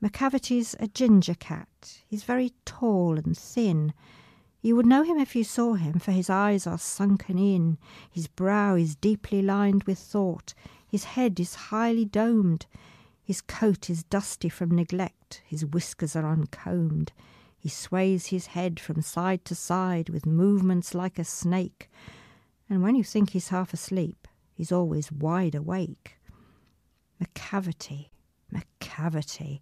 [0.01, 2.03] Macavity's a ginger cat.
[2.07, 3.93] He's very tall and thin.
[4.63, 8.29] You would know him if you saw him, for his eyes are sunken in, his
[8.29, 10.55] brow is deeply lined with thought,
[10.87, 12.67] his head is highly domed,
[13.25, 17.13] his coat is dusty from neglect, his whiskers are uncombed.
[17.59, 21.91] He sways his head from side to side with movements like a snake,
[22.71, 26.19] and when you think he's half asleep, he's always wide awake.
[27.21, 28.11] Macavity,
[28.53, 29.61] Macavity.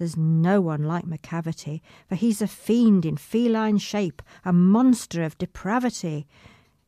[0.00, 5.36] There's no one like Macavity, for he's a fiend in feline shape, a monster of
[5.36, 6.26] depravity.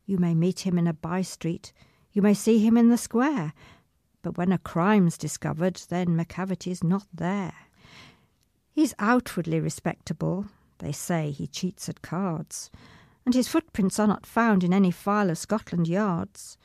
[0.07, 1.75] You may meet him in a by street,
[2.13, 3.53] you may see him in the square,
[4.23, 7.53] but when a crime's discovered, then Macavity's not there.
[8.71, 10.47] He's outwardly respectable.
[10.79, 12.71] They say he cheats at cards,
[13.27, 16.57] and his footprints are not found in any file of Scotland Yards.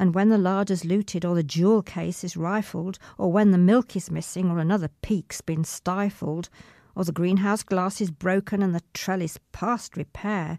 [0.00, 3.94] And when the larder's looted, or the jewel case is rifled, or when the milk
[3.94, 6.48] is missing, or another Peke's been stifled,
[6.96, 10.58] or the greenhouse glass is broken and the trellis past repair,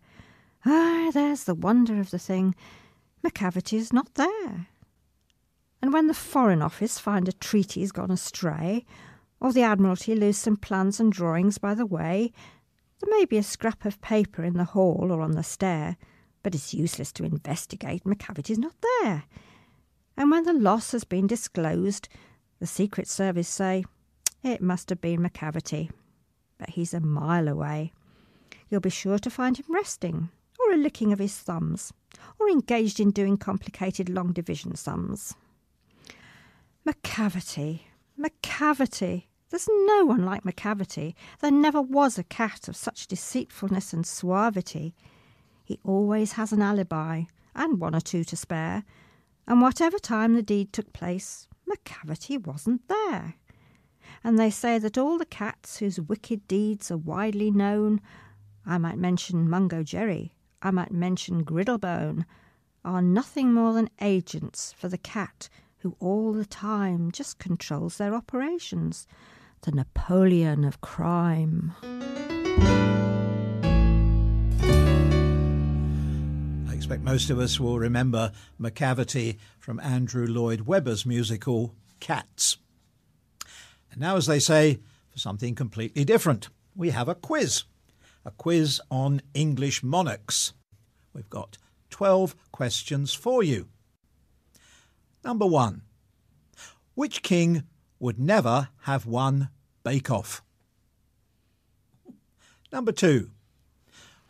[0.63, 2.53] ah, there's the wonder of the thing.
[3.23, 4.67] Macavity's not there.
[5.81, 8.85] And when the Foreign Office find a treaty's gone astray,
[9.39, 12.31] or the Admiralty lose some plans and drawings by the way,
[12.99, 15.97] there may be a scrap of paper in the hall or on the stair,
[16.43, 18.03] but it's useless to investigate.
[18.03, 19.23] Macavity's not there.
[20.17, 22.09] And when the loss has been disclosed,
[22.59, 23.85] the Secret Service say,
[24.43, 25.89] it must have been Macavity.
[26.57, 27.91] But he's a mile away.
[28.69, 30.29] You'll be sure to find him resting,
[30.59, 31.93] or a licking of his thumbs,
[32.39, 35.35] or engaged in doing complicated long division sums.
[36.85, 37.81] Macavity,
[38.19, 39.25] Macavity.
[39.49, 41.13] There's no one like Macavity.
[41.39, 44.95] There never was a cat of such deceitfulness and suavity.
[45.71, 47.23] He always has an alibi,
[47.55, 48.83] and one or two to spare,
[49.47, 53.35] and whatever time the deed took place, Macavity wasn't there.
[54.21, 58.01] And they say that all the cats whose wicked deeds are widely known,
[58.65, 62.25] I might mention Mungojerrie, I might mention Griddlebone,
[62.83, 65.47] are nothing more than agents for the cat
[65.77, 69.07] who all the time just controls their operations,
[69.61, 71.71] the Napoleon of crime.
[76.91, 82.57] I expect most of us will remember Macavity from Andrew Lloyd Webber's musical Cats.
[83.89, 84.79] And now, as they say,
[85.09, 87.63] for something completely different, we have a quiz.
[88.25, 90.51] A quiz on English monarchs.
[91.13, 91.57] We've got
[91.91, 93.69] 12 questions for you.
[95.23, 95.83] Number one
[96.93, 97.63] Which king
[97.99, 99.47] would never have won
[99.85, 100.43] Bake Off?
[102.69, 103.31] Number two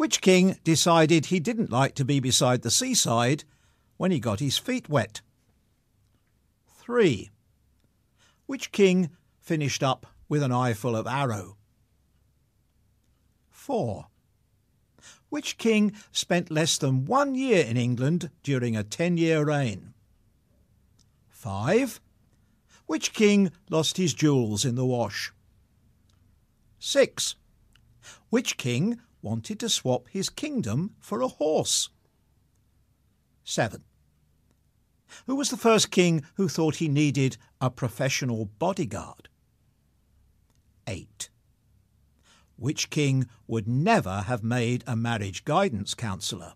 [0.02, 3.44] Which king decided he didn't like to be beside the seaside
[3.98, 5.22] when he got his feet wet?
[6.66, 7.30] 3.
[8.48, 11.56] Which king finished up with an eyeful of arrow?
[13.52, 14.08] 4.
[15.30, 19.94] Which king spent less than one year in England during a ten year reign?
[21.30, 22.02] 5.
[22.88, 25.32] Which king lost his jewels in the wash?
[26.80, 27.36] 6.
[28.32, 31.90] Which king wanted to swap his kingdom for a horse?
[33.44, 33.84] 7.
[35.26, 39.30] Who was the first king who thought he needed a professional bodyguard?
[40.88, 41.30] 8.
[42.56, 46.54] Which king would never have made a marriage guidance counsellor?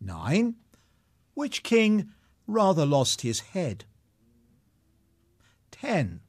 [0.00, 0.54] 9.
[1.34, 2.10] Which king
[2.46, 3.84] rather lost his head?
[5.70, 6.20] 10.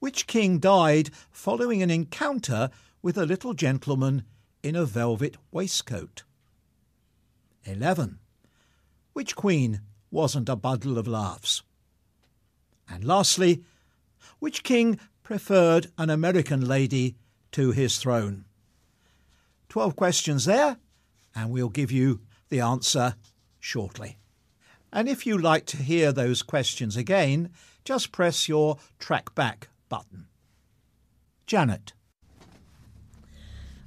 [0.00, 2.70] Which king died following an encounter
[3.02, 4.24] with a little gentleman
[4.62, 6.22] in a velvet waistcoat?
[7.64, 8.18] 11.
[9.12, 9.80] Which queen
[10.10, 11.62] wasn't a bundle of laughs?
[12.88, 13.64] And lastly,
[14.38, 17.16] which king preferred an American lady
[17.52, 18.44] to his throne?
[19.68, 20.76] Twelve questions there,
[21.34, 23.16] and we'll give you the answer
[23.58, 24.18] shortly.
[24.92, 27.50] And if you like to hear those questions again,
[27.84, 30.26] just press your track back button.
[31.46, 31.94] Janet.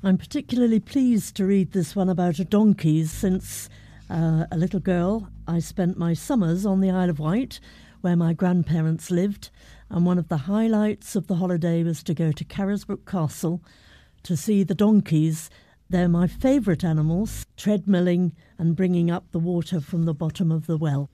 [0.05, 3.69] I'm particularly pleased to read this one about a donkeys since
[4.07, 7.59] uh, a little girl I spent my summers on the Isle of Wight
[8.01, 9.49] where my grandparents lived
[9.89, 13.63] and one of the highlights of the holiday was to go to Carisbrooke Castle
[14.21, 15.49] to see the donkeys.
[15.89, 20.77] They're my favourite animals, treadmilling and bringing up the water from the bottom of the
[20.77, 21.09] well.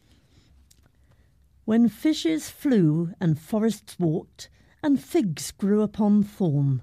[1.64, 4.50] When fishes flew and forests walked,
[4.84, 6.82] and figs grew upon thorn,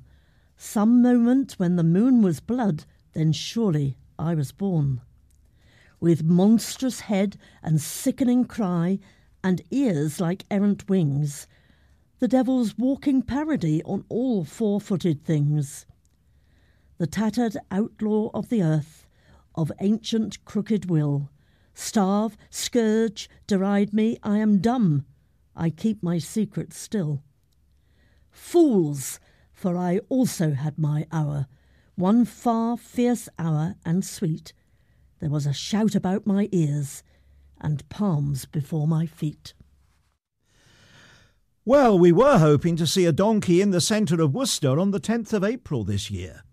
[0.60, 5.00] some moment when the moon was blood, then surely I was born.
[6.00, 8.98] With monstrous head and sickening cry,
[9.42, 11.46] and ears like errant wings,
[12.18, 15.86] the devil's walking parody on all four footed things.
[16.98, 19.06] The tattered outlaw of the earth,
[19.54, 21.30] of ancient crooked will,
[21.72, 25.06] starve, scourge, deride me, I am dumb.
[25.54, 27.22] I keep my secret still.
[28.32, 29.20] Fools!
[29.58, 31.48] For I also had my hour,
[31.96, 34.52] one far fierce hour and sweet.
[35.18, 37.02] There was a shout about my ears,
[37.60, 39.54] and palms before my feet.
[41.64, 45.00] Well, we were hoping to see a donkey in the centre of Worcester on the
[45.00, 46.44] 10th of April this year.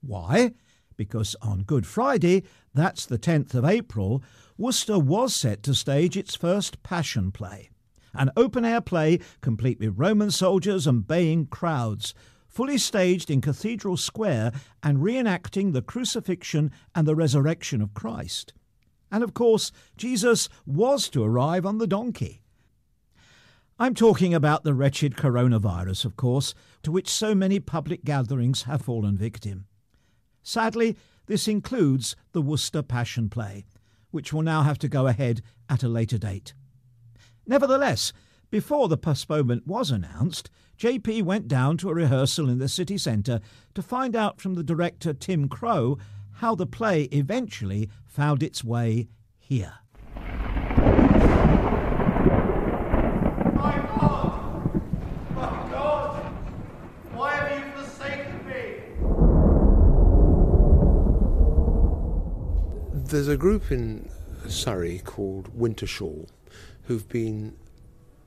[0.00, 0.52] Why?
[0.96, 4.22] Because on Good Friday, that's the 10th of April,
[4.56, 7.70] Worcester was set to stage its first Passion Play.
[8.18, 12.14] An open air play complete with Roman soldiers and baying crowds,
[12.48, 14.52] fully staged in Cathedral Square
[14.82, 18.52] and reenacting the crucifixion and the resurrection of Christ.
[19.08, 22.42] And of course, Jesus was to arrive on the donkey.
[23.78, 26.52] I'm talking about the wretched coronavirus, of course,
[26.82, 29.66] to which so many public gatherings have fallen victim.
[30.42, 30.96] Sadly,
[31.26, 33.64] this includes the Worcester Passion Play,
[34.10, 36.54] which will now have to go ahead at a later date.
[37.48, 38.12] Nevertheless,
[38.50, 43.40] before the postponement was announced, JP went down to a rehearsal in the city centre
[43.72, 45.96] to find out from the director Tim Crow
[46.34, 49.72] how the play eventually found its way here.
[57.14, 58.74] Why have you forsaken me?
[62.92, 64.10] There's a group in
[64.48, 66.28] Surrey called Wintershall
[66.88, 67.54] who've been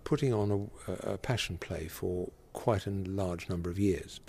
[0.03, 4.19] putting on a, a, passion play for quite a large number of years.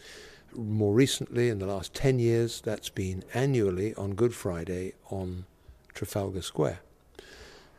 [0.55, 5.45] More recently, in the last 10 years, that's been annually on Good Friday on
[5.93, 6.81] Trafalgar Square.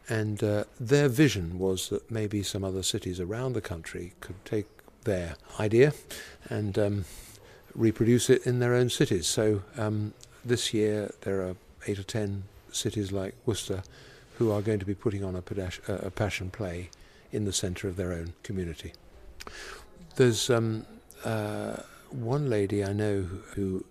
[0.08, 4.68] And uh, their vision was that maybe some other cities around the country could take
[5.06, 5.93] their idea
[6.49, 7.06] and um,
[7.74, 9.26] reproduce it in their own cities.
[9.26, 10.14] So um,
[10.45, 11.56] this year there are
[11.88, 13.82] eight or ten cities like Worcester
[14.38, 15.44] who are going to be putting on a,
[15.88, 16.90] a passion play
[17.32, 18.94] in the centre of their own community.
[20.16, 20.86] There's um,
[21.24, 21.78] uh,
[22.10, 23.86] one lady I know who, who,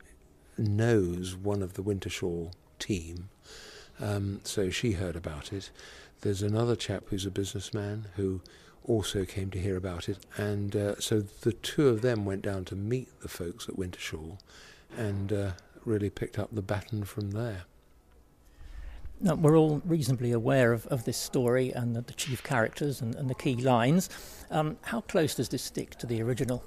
[0.59, 3.31] knows one of the Wintershall team,
[3.99, 5.71] um, so she heard about it.
[6.21, 8.43] There's another chap who's a businessman who
[8.85, 12.65] also came to hear about it, and uh, so the two of them went down
[12.67, 14.39] to meet the folks at Wintershall
[14.97, 15.51] and uh,
[15.85, 17.63] really picked up the baton from there.
[19.25, 23.15] Now, we're all reasonably aware of, of this story and the, the chief characters and,
[23.15, 24.11] and the key lines.
[24.51, 26.65] Um, how close does this stick to the original?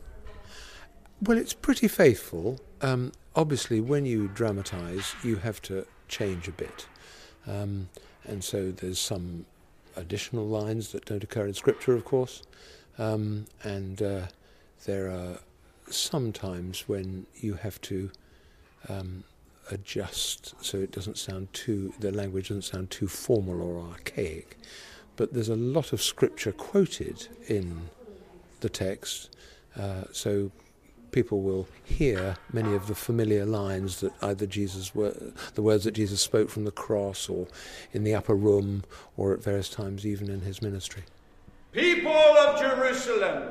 [1.22, 2.62] Well, it's pretty faithful.
[2.82, 6.88] Um, obviously, when you dramatise, you have to change a bit.
[7.46, 7.90] Um,
[8.24, 9.46] and so there's some
[9.98, 12.42] additional lines that don't occur in Scripture, of course,
[12.98, 14.22] um, and uh,
[14.86, 15.40] there are
[15.90, 18.12] some times when you have to
[18.90, 19.24] um,
[19.72, 24.58] adjust so it doesn't sound too the language doesn't sound too formal or archaic.
[25.16, 27.90] But there's a lot of Scripture quoted in
[28.60, 29.36] the text,
[29.78, 30.52] uh, so
[31.12, 35.16] people will hear many of the familiar lines that either Jesus were,
[35.54, 37.48] the words that Jesus spoke from the cross or
[37.94, 38.84] in the upper room
[39.16, 41.04] or at various times even in his ministry.
[41.72, 43.50] People of Jerusalem,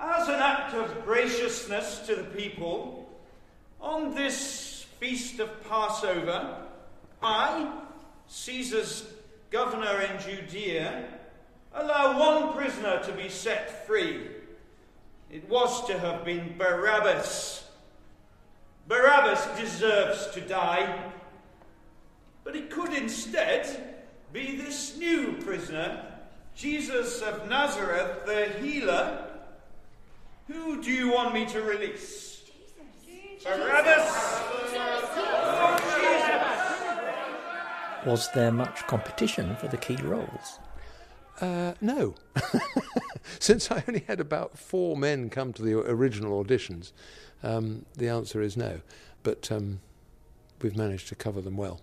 [0.00, 3.03] as an act of graciousness to the people,
[3.84, 6.56] on this feast of Passover,
[7.22, 7.70] I,
[8.26, 9.04] Caesar's
[9.50, 11.04] governor in Judea,
[11.74, 14.22] allow one prisoner to be set free.
[15.30, 17.68] It was to have been Barabbas.
[18.88, 21.12] Barabbas deserves to die,
[22.42, 23.98] but it could instead
[24.32, 26.06] be this new prisoner,
[26.56, 29.26] Jesus of Nazareth, the healer.
[30.48, 32.33] Who do you want me to release?
[33.44, 34.40] Barabbas!
[38.06, 40.58] Was there much competition for the key roles?
[41.40, 42.14] Uh, no.
[43.38, 46.92] Since I only had about four men come to the original auditions,
[47.42, 48.80] um, the answer is no.
[49.22, 49.80] But um,
[50.62, 51.80] we've managed to cover them well.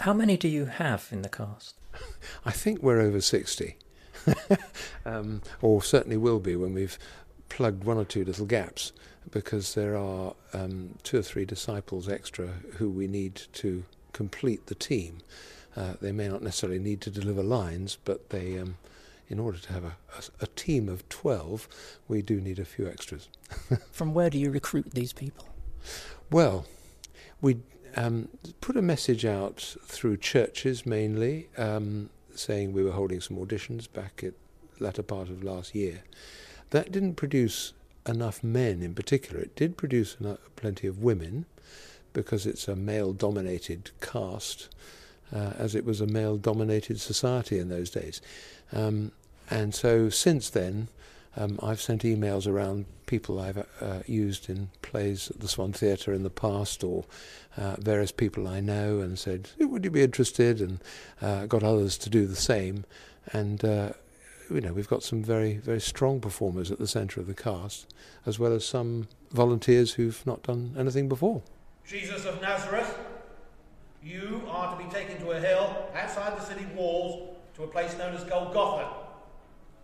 [0.00, 1.74] How many do you have in the cast?
[2.44, 3.76] I think we're over 60.
[5.06, 6.98] um, or certainly will be when we've
[7.48, 8.92] plugged one or two little gaps,
[9.30, 12.46] because there are um, two or three disciples extra
[12.76, 15.18] who we need to complete the team.
[15.76, 18.78] Uh, they may not necessarily need to deliver lines, but they, um,
[19.28, 21.68] in order to have a, a, a, team of 12,
[22.08, 23.28] we do need a few extras.
[23.92, 25.48] From where do you recruit these people?
[26.30, 26.64] Well,
[27.42, 27.58] we
[27.94, 28.28] um,
[28.60, 34.22] put a message out through churches mainly, um, saying we were holding some auditions back
[34.24, 34.34] at
[34.80, 36.02] latter part of last year.
[36.70, 37.72] That didn't produce
[38.06, 39.40] enough men in particular.
[39.40, 41.46] It did produce enough, plenty of women
[42.12, 44.68] because it's a male-dominated cast
[45.34, 48.20] uh, as it was a male dominated society in those days.
[48.72, 49.12] Um,
[49.50, 50.88] and so since then,
[51.36, 56.12] um, I've sent emails around people I've uh, used in plays at the Swan Theatre
[56.12, 57.04] in the past or
[57.56, 60.60] uh, various people I know and said, Would you be interested?
[60.60, 60.80] And
[61.20, 62.84] uh, got others to do the same.
[63.32, 63.92] And uh,
[64.50, 67.92] you know, we've got some very, very strong performers at the centre of the cast,
[68.24, 71.42] as well as some volunteers who've not done anything before.
[71.86, 72.98] Jesus of Nazareth,
[74.02, 77.96] you are to be taken to a hill outside the city walls to a place
[77.98, 78.88] known as Golgotha,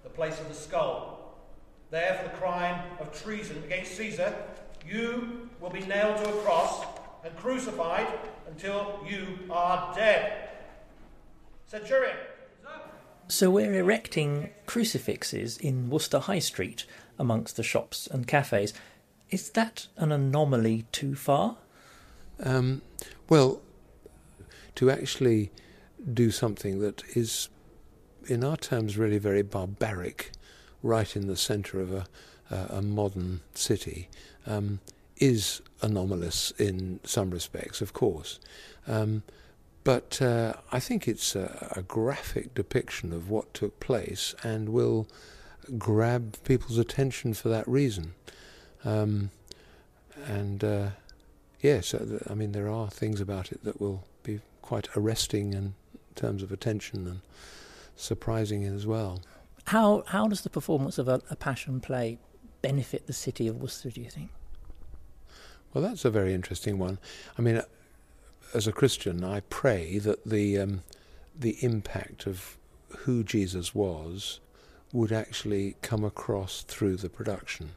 [0.04, 1.36] the place of the skull.
[1.90, 4.34] There, for the crime of treason against Caesar,
[4.88, 6.84] you will be nailed to a cross
[7.24, 8.06] and crucified
[8.48, 10.50] until you are dead.
[11.66, 12.16] Centurion.
[13.33, 16.85] So we're erecting crucifixes in Worcester High Street
[17.18, 18.74] amongst the shops and cafes.
[19.30, 21.57] Is that an anomaly too far?
[22.45, 22.83] Um,
[23.30, 23.62] well,
[24.74, 25.51] to actually
[26.12, 27.49] do something that is,
[28.26, 30.33] in our terms, really very barbaric,
[30.83, 32.07] right in the centre of a,
[32.51, 34.11] uh, a modern city,
[34.47, 34.80] um,
[35.16, 38.39] is anomalous in some respects, of course.
[38.87, 39.22] Um,
[39.85, 45.09] but uh, I think it's a, a, graphic depiction of what took place and will
[45.78, 48.14] grab people's attention for that reason.
[48.85, 49.30] Um,
[50.26, 50.89] and uh,
[51.61, 55.74] yes, uh, I mean, there are things about it that will be quite arresting in
[56.14, 57.20] terms of attention and
[57.97, 59.20] surprising as well.
[59.66, 62.18] How, how does the performance of a, a passion play
[62.62, 64.30] benefit the city of Worcester, do you think?
[65.72, 66.99] Well, that's a very interesting one.
[67.39, 67.62] I mean,
[68.55, 70.82] as a Christian, I pray that the um,
[71.38, 72.57] the impact of
[72.98, 74.40] who Jesus was
[74.92, 77.70] would actually come across through the production,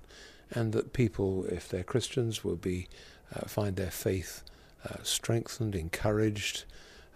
[0.52, 2.88] and that people, if they're Christians, will be
[3.34, 4.44] uh, find their faith
[4.84, 6.66] uh, strengthened, encouraged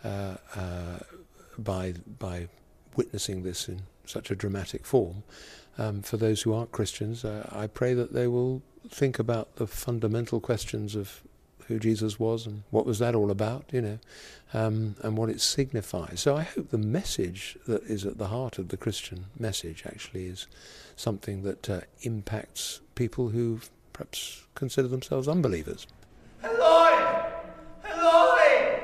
[0.03, 0.99] uh, uh,
[1.57, 2.47] by by
[2.95, 5.23] witnessing this in such a dramatic form.
[5.77, 9.67] Um, for those who aren't Christians, uh, I pray that they will think about the
[9.67, 11.21] fundamental questions of
[11.69, 13.99] who Jesus was and what was that all about, you know,
[14.53, 16.19] um, and what it signifies.
[16.19, 20.25] So I hope the message that is at the heart of the Christian message actually
[20.25, 20.47] is
[20.97, 23.61] something that uh, impacts people who
[23.93, 25.87] perhaps consider themselves unbelievers.
[26.43, 26.91] Eloi!
[27.85, 28.83] Eloi!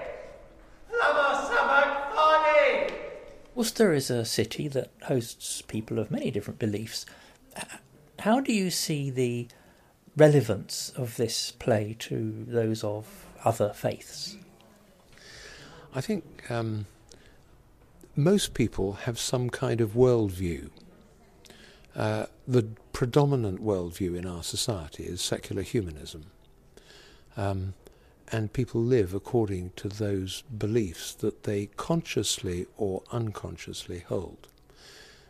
[0.92, 2.94] Lama sabachthani!
[3.56, 7.06] Worcester is a city that hosts people of many different beliefs.
[8.20, 9.48] How do you see the
[10.18, 14.38] relevance of this play to those of other faiths?
[15.94, 16.86] I think um,
[18.16, 20.70] most people have some kind of worldview.
[21.96, 26.26] Uh, the predominant worldview in our society is secular humanism.
[27.38, 27.74] Um,
[28.32, 34.48] and people live according to those beliefs that they consciously or unconsciously hold.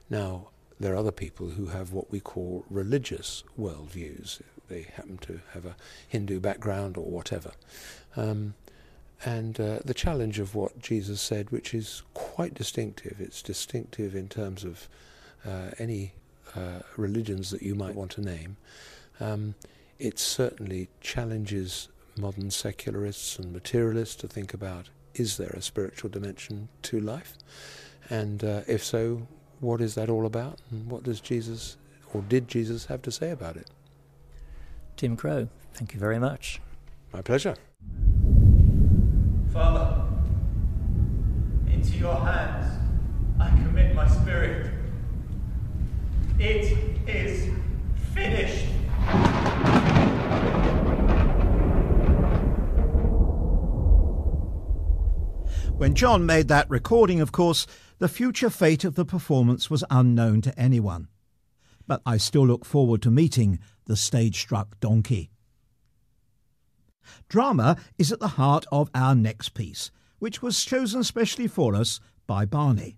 [0.09, 4.41] Now, there are other people who have what we call religious worldviews.
[4.67, 5.75] They happen to have a
[6.07, 7.51] Hindu background or whatever.
[8.15, 8.55] Um,
[9.23, 14.27] and uh, the challenge of what Jesus said, which is quite distinctive, it's distinctive in
[14.27, 14.87] terms of
[15.45, 16.13] uh, any
[16.55, 18.57] uh, religions that you might want to name,
[19.19, 19.55] um,
[19.99, 21.87] it certainly challenges
[22.17, 27.37] modern secularists and materialists to think about is there a spiritual dimension to life?
[28.09, 29.27] And uh, if so,
[29.59, 30.59] what is that all about?
[30.69, 31.77] And what does Jesus,
[32.13, 33.69] or did Jesus, have to say about it?
[34.95, 36.61] Tim Crow, thank you very much.
[37.11, 37.55] My pleasure.
[39.51, 40.03] Father,
[41.67, 42.79] into your hands
[43.39, 44.71] I commit my spirit.
[46.39, 46.77] It
[47.07, 47.49] is
[48.13, 48.65] finished.
[55.77, 57.67] When John made that recording, of course,
[57.99, 61.09] the future fate of the performance was unknown to anyone.
[61.85, 65.29] But I still look forward to meeting the stage struck donkey.
[67.29, 71.99] Drama is at the heart of our next piece, which was chosen specially for us
[72.27, 72.97] by Barney.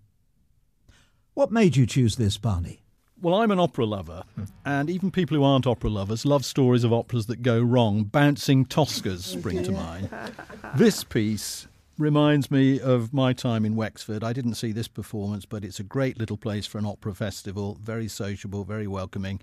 [1.33, 2.81] What made you choose this, Barney?
[3.19, 4.23] Well, I'm an opera lover,
[4.63, 8.03] and even people who aren't opera lovers love stories of operas that go wrong.
[8.03, 10.09] Bouncing Toscas spring to mind.
[10.75, 11.67] This piece
[11.97, 14.23] reminds me of my time in Wexford.
[14.23, 17.79] I didn't see this performance, but it's a great little place for an opera festival,
[17.81, 19.41] very sociable, very welcoming,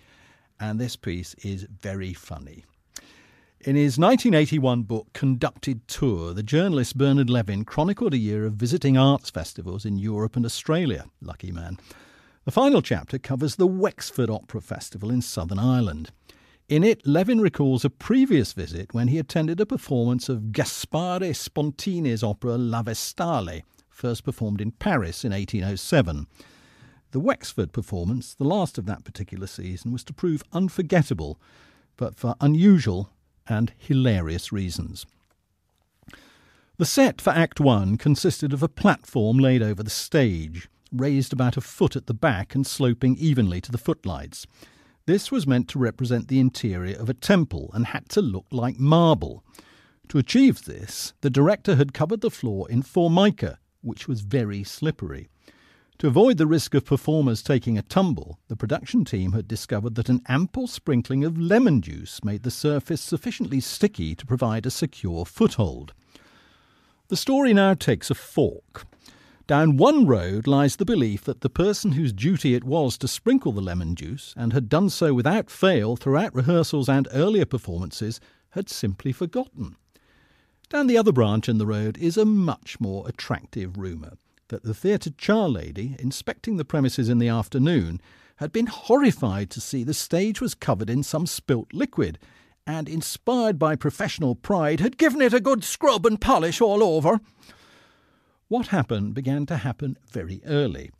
[0.60, 2.64] and this piece is very funny.
[3.60, 8.98] In his 1981 book, Conducted Tour, the journalist Bernard Levin chronicled a year of visiting
[8.98, 11.06] arts festivals in Europe and Australia.
[11.22, 11.78] Lucky man.
[12.44, 16.10] The final chapter covers the Wexford Opera Festival in Southern Ireland.
[16.68, 22.22] In it, Levin recalls a previous visit when he attended a performance of Gaspare Spontini's
[22.22, 26.26] opera La Vestale, first performed in Paris in 1807.
[27.14, 31.38] The Wexford performance, the last of that particular season, was to prove unforgettable,
[31.96, 33.10] but for unusual
[33.46, 35.06] and hilarious reasons.
[36.76, 41.56] The set for Act One consisted of a platform laid over the stage, raised about
[41.56, 44.48] a foot at the back and sloping evenly to the footlights.
[45.06, 48.80] This was meant to represent the interior of a temple and had to look like
[48.80, 49.44] marble.
[50.08, 55.28] To achieve this, the director had covered the floor in formica, which was very slippery.
[56.04, 60.10] To avoid the risk of performers taking a tumble, the production team had discovered that
[60.10, 65.24] an ample sprinkling of lemon juice made the surface sufficiently sticky to provide a secure
[65.24, 65.94] foothold.
[67.08, 68.84] The story now takes a fork.
[69.46, 73.52] Down one road lies the belief that the person whose duty it was to sprinkle
[73.52, 78.68] the lemon juice, and had done so without fail throughout rehearsals and earlier performances, had
[78.68, 79.74] simply forgotten.
[80.68, 84.18] Down the other branch in the road is a much more attractive rumour
[84.48, 88.00] that the theatre charlady, inspecting the premises in the afternoon,
[88.36, 92.18] had been horrified to see the stage was covered in some spilt liquid,
[92.66, 97.20] and, inspired by professional pride, had given it a good scrub and polish all over.
[98.48, 100.90] What happened began to happen very early.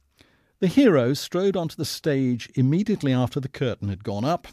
[0.61, 4.49] The hero strode onto the stage immediately after the curtain had gone up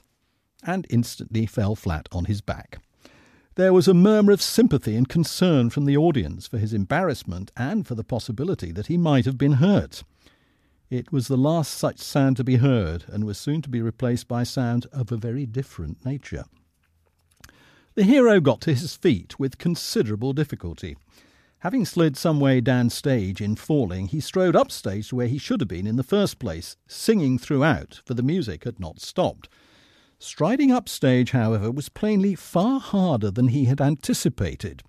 [0.63, 2.79] and instantly fell flat on his back.
[3.55, 7.85] There was a murmur of sympathy and concern from the audience for his embarrassment and
[7.85, 10.03] for the possibility that he might have been hurt.
[10.89, 14.29] It was the last such sound to be heard, and was soon to be replaced
[14.29, 16.45] by sound of a very different nature.
[17.95, 20.95] The hero got to his feet with considerable difficulty.
[21.59, 25.59] Having slid some way down stage in falling, he strode upstage to where he should
[25.59, 29.49] have been in the first place, singing throughout, for the music had not stopped.
[30.23, 34.83] Striding upstage, however, was plainly far harder than he had anticipated.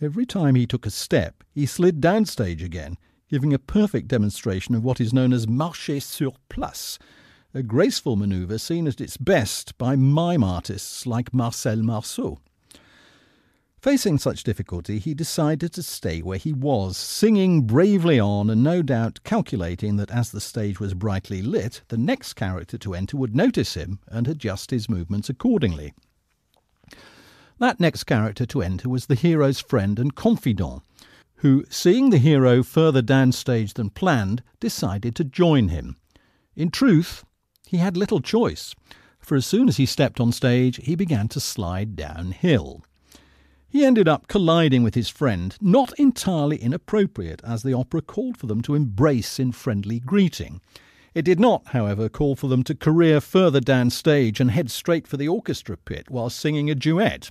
[0.00, 2.96] Every time he took a step, he slid downstage again,
[3.28, 7.00] giving a perfect demonstration of what is known as marcher sur place,
[7.52, 12.38] a graceful manoeuvre seen at its best by mime artists like Marcel Marceau.
[13.82, 18.82] Facing such difficulty, he decided to stay where he was, singing bravely on, and no
[18.82, 23.34] doubt calculating that as the stage was brightly lit, the next character to enter would
[23.34, 25.94] notice him and adjust his movements accordingly.
[27.58, 30.82] That next character to enter was the hero's friend and confidant,
[31.36, 35.96] who, seeing the hero further downstage than planned, decided to join him.
[36.54, 37.24] In truth,
[37.66, 38.74] he had little choice,
[39.20, 42.82] for as soon as he stepped on stage, he began to slide downhill.
[43.70, 48.48] He ended up colliding with his friend, not entirely inappropriate, as the opera called for
[48.48, 50.60] them to embrace in friendly greeting.
[51.14, 55.16] It did not, however, call for them to career further downstage and head straight for
[55.16, 57.30] the orchestra pit while singing a duet.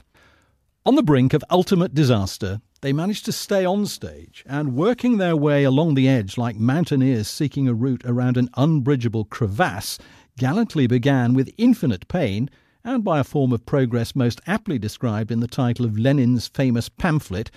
[0.86, 5.36] On the brink of ultimate disaster, they managed to stay on stage and, working their
[5.36, 10.00] way along the edge like mountaineers seeking a route around an unbridgeable crevasse,
[10.38, 12.50] gallantly began with infinite pain
[12.84, 16.89] and by a form of progress most aptly described in the title of Lenin's famous
[16.89, 17.51] pamphlet,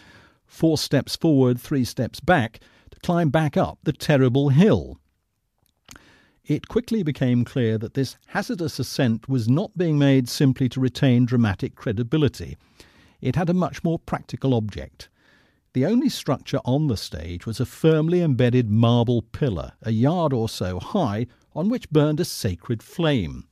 [0.46, 2.60] Four Steps Forward, Three Steps Back,
[2.90, 4.98] to climb back up the terrible hill.
[6.44, 11.24] It quickly became clear that this hazardous ascent was not being made simply to retain
[11.24, 12.56] dramatic credibility.
[13.20, 15.08] It had a much more practical object.
[15.72, 20.48] The only structure on the stage was a firmly embedded marble pillar, a yard or
[20.48, 23.44] so high, on which burned a sacred flame.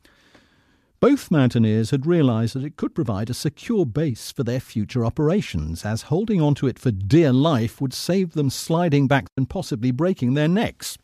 [1.00, 5.82] Both mountaineers had realised that it could provide a secure base for their future operations,
[5.82, 9.92] as holding on to it for dear life would save them sliding back and possibly
[9.92, 10.98] breaking their necks.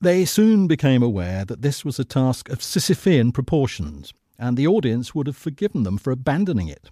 [0.00, 5.14] They soon became aware that this was a task of Sisyphean proportions, and the audience
[5.14, 6.90] would have forgiven them for abandoning it.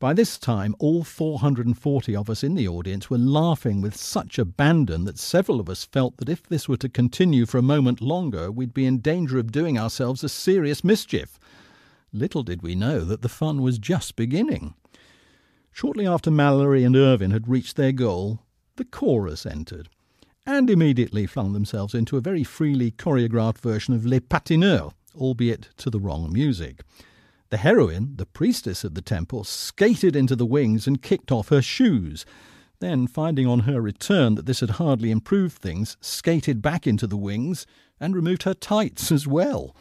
[0.00, 5.04] By this time, all 440 of us in the audience were laughing with such abandon
[5.06, 8.52] that several of us felt that if this were to continue for a moment longer,
[8.52, 11.36] we'd be in danger of doing ourselves a serious mischief.
[12.12, 14.74] Little did we know that the fun was just beginning.
[15.72, 18.38] Shortly after Mallory and Irvine had reached their goal,
[18.76, 19.88] the chorus entered,
[20.46, 25.90] and immediately flung themselves into a very freely choreographed version of Les Patineurs, albeit to
[25.90, 26.84] the wrong music.
[27.50, 31.62] The heroine, the priestess of the temple, skated into the wings and kicked off her
[31.62, 32.26] shoes.
[32.80, 37.16] Then, finding on her return that this had hardly improved things, skated back into the
[37.16, 37.64] wings
[37.98, 39.74] and removed her tights as well.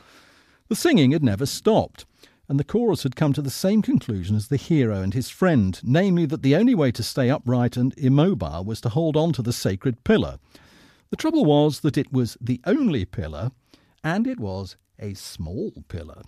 [0.70, 2.06] The singing had never stopped,
[2.48, 5.78] and the chorus had come to the same conclusion as the hero and his friend,
[5.84, 9.42] namely that the only way to stay upright and immobile was to hold on to
[9.42, 10.38] the sacred pillar.
[11.10, 13.52] The trouble was that it was the only pillar,
[14.06, 16.22] and it was a small pillar.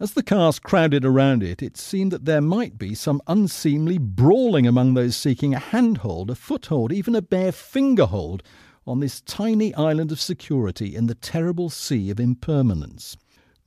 [0.00, 4.64] As the cast crowded around it, it seemed that there might be some unseemly brawling
[4.64, 8.42] among those seeking a handhold, a foothold, even a bare fingerhold
[8.86, 13.16] on this tiny island of security in the terrible sea of impermanence.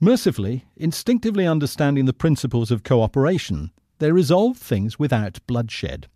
[0.00, 6.08] Mercifully, instinctively understanding the principles of cooperation, they resolved things without bloodshed.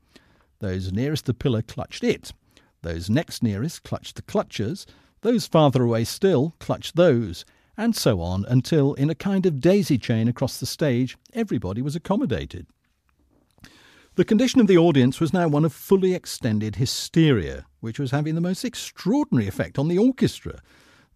[0.60, 2.32] Those nearest the pillar clutched it,
[2.80, 4.86] those next nearest clutched the clutchers,
[5.20, 7.44] those farther away still clutched those,
[7.76, 11.94] and so on until, in a kind of daisy chain across the stage, everybody was
[11.94, 12.66] accommodated.
[14.14, 18.34] The condition of the audience was now one of fully extended hysteria, which was having
[18.34, 20.60] the most extraordinary effect on the orchestra.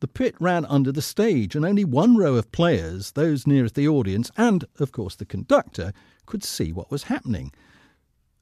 [0.01, 3.89] The pit ran under the stage, and only one row of players, those nearest the
[3.89, 5.93] audience, and, of course, the conductor,
[6.27, 7.53] could see what was happening.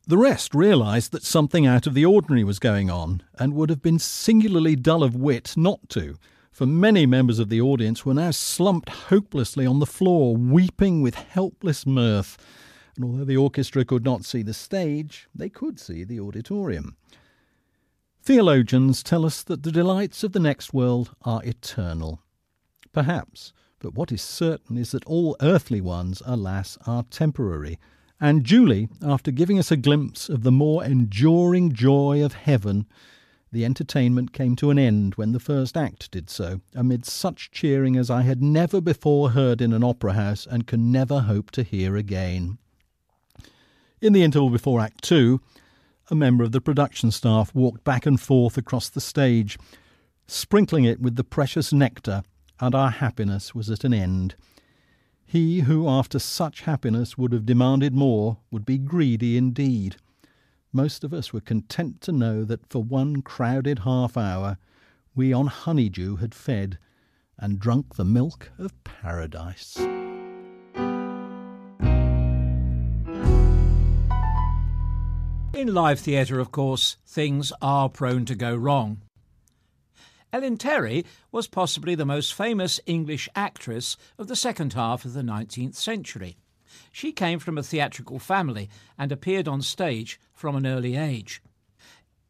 [0.09, 3.83] The rest realised that something out of the ordinary was going on, and would have
[3.83, 6.17] been singularly dull of wit not to
[6.59, 11.15] for many members of the audience were now slumped hopelessly on the floor, weeping with
[11.15, 12.37] helpless mirth.
[12.97, 16.97] And although the orchestra could not see the stage, they could see the auditorium.
[18.25, 22.23] Theologians tell us that the delights of the next world are eternal.
[22.93, 27.79] Perhaps, but what is certain is that all earthly ones, alas, are temporary.
[28.21, 32.87] And Julie, after giving us a glimpse of the more enduring joy of heaven,
[33.51, 37.97] the entertainment came to an end when the first act did so, amid such cheering
[37.97, 41.63] as I had never before heard in an opera house and can never hope to
[41.63, 42.59] hear again.
[44.01, 45.41] In the interval before Act Two,
[46.11, 49.59] a member of the production staff walked back and forth across the stage,
[50.27, 52.23] sprinkling it with the precious nectar,
[52.61, 54.35] and our happiness was at an end.
[55.27, 59.97] He who, after such happiness, would have demanded more, would be greedy indeed
[60.73, 64.59] most of us were content to know that for one crowded half hour
[65.15, 66.79] we on honeydew had fed
[67.39, 69.79] and drunk the milk of paradise.
[75.55, 79.03] In live theatre, of course, things are prone to go wrong.
[80.33, 85.23] Ellen Terry was possibly the most famous English actress of the second half of the
[85.23, 86.37] 19th century.
[86.93, 91.43] She came from a theatrical family and appeared on stage from an early age.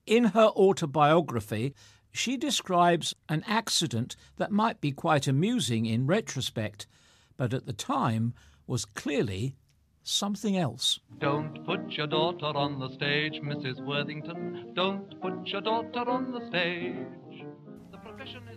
[0.06, 1.74] In her autobiography,
[2.10, 6.86] she describes an accident that might be quite amusing in retrospect,
[7.36, 8.34] but at the time
[8.66, 9.56] was clearly
[10.02, 10.98] something else.
[11.18, 13.84] Don't put your daughter on the stage, Mrs.
[13.84, 14.72] Worthington.
[14.74, 16.96] Don't put your daughter on the stage.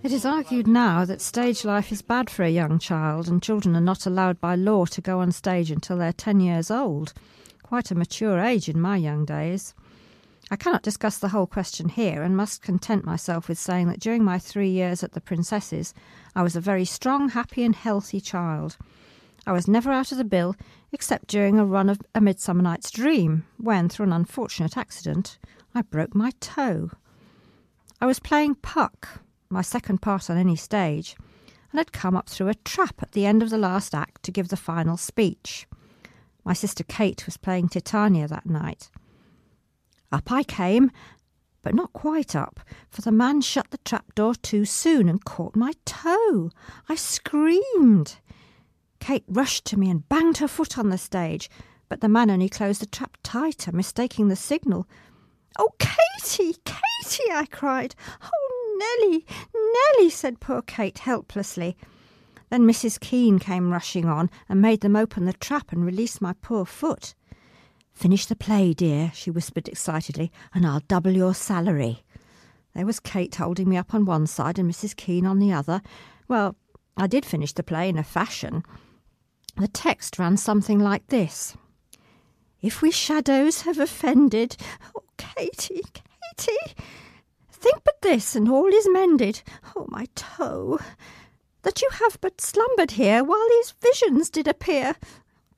[0.04, 3.76] It is argued now that stage life is bad for a young child, and children
[3.76, 7.14] are not allowed by law to go on stage until they're 10 years old.
[7.62, 9.74] quite a mature age in my young days.
[10.50, 14.24] I cannot discuss the whole question here and must content myself with saying that during
[14.24, 15.94] my three years at the Princesses,
[16.36, 18.76] I was a very strong, happy, and healthy child.
[19.48, 20.56] I was never out of the bill
[20.92, 25.38] except during a run of A Midsummer Night's Dream, when, through an unfortunate accident,
[25.74, 26.92] I broke my toe.
[28.02, 29.22] I was playing Puck,
[29.52, 31.16] my second part on any stage,
[31.72, 34.32] and had come up through a trap at the end of the last act to
[34.32, 35.68] give the final speech.
[36.44, 38.90] My sister Kate was playing Titania that night.
[40.12, 40.92] Up I came,
[41.62, 45.56] but not quite up, for the man shut the trap door too soon and caught
[45.56, 46.50] my toe.
[46.90, 48.18] I screamed.
[49.00, 51.50] Kate rushed to me and banged her foot on the stage,
[51.90, 54.88] but the man only closed the trap tighter, mistaking the signal.
[55.60, 57.96] Oh, Katie, Katie, I cried.
[58.24, 61.78] Oh, Nellie, Nellie, said poor Kate helplessly.
[62.50, 63.00] Then Mrs.
[63.00, 67.14] Kean came rushing on and made them open the trap and release my poor foot.
[67.94, 72.04] Finish the play, dear, she whispered excitedly, and I'll double your salary.
[72.74, 74.96] There was Kate holding me up on one side and Mrs.
[74.96, 75.82] Kean on the other.
[76.28, 76.56] Well,
[76.98, 78.64] I did finish the play in a fashion.
[79.58, 81.56] The text ran something like this
[82.62, 84.56] If we shadows have offended,
[84.96, 85.84] oh, Katie,
[86.38, 86.76] Katie,
[87.62, 89.44] think but this, and all is mended.
[89.76, 90.80] Oh, my toe,
[91.62, 94.96] that you have but slumbered here while these visions did appear.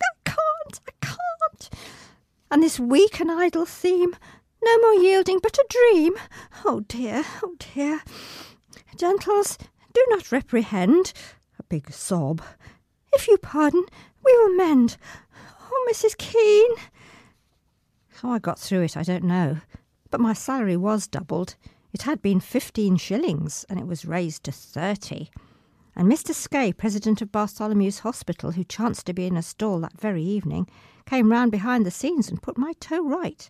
[0.01, 1.69] I can't, I can't.
[2.51, 4.15] And this weak and idle theme,
[4.63, 6.15] no more yielding but a dream.
[6.65, 8.01] Oh dear, oh dear.
[8.97, 9.57] Gentles,
[9.93, 11.13] do not reprehend.
[11.57, 12.41] A big sob.
[13.13, 13.85] If you pardon,
[14.23, 14.97] we will mend.
[15.71, 16.17] Oh, Mrs.
[16.17, 16.71] Kean.
[18.21, 19.57] How I got through it, I don't know.
[20.11, 21.55] But my salary was doubled.
[21.93, 25.29] It had been fifteen shillings, and it was raised to thirty.
[25.95, 26.33] And Mr.
[26.33, 30.67] Skey, president of Bartholomew's Hospital, who chanced to be in a stall that very evening,
[31.05, 33.47] came round behind the scenes and put my toe right.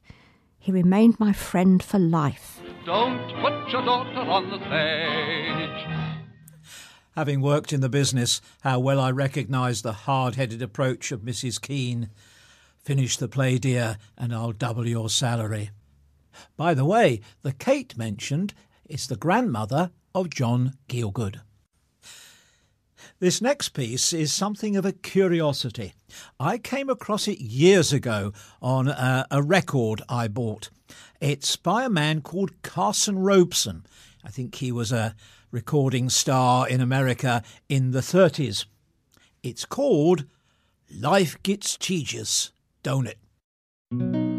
[0.60, 2.60] He remained my friend for life.
[2.86, 5.88] Don't put your daughter on the stage.
[7.16, 11.62] Having worked in the business, how well I recognise the hard headed approach of Mrs.
[11.62, 12.10] Kean.
[12.80, 15.70] Finish the play, dear, and I'll double your salary.
[16.58, 18.54] By the way, the Kate mentioned
[18.88, 21.42] is the grandmother of John Gielgud.
[23.20, 25.94] This next piece is something of a curiosity.
[26.40, 30.70] I came across it years ago on a, a record I bought.
[31.22, 33.86] It's by a man called Carson Robison.
[34.24, 35.16] I think he was a
[35.52, 38.66] recording star in America in the 30s.
[39.42, 40.26] It's called
[40.94, 44.33] Life Gets Tedious, Don't It?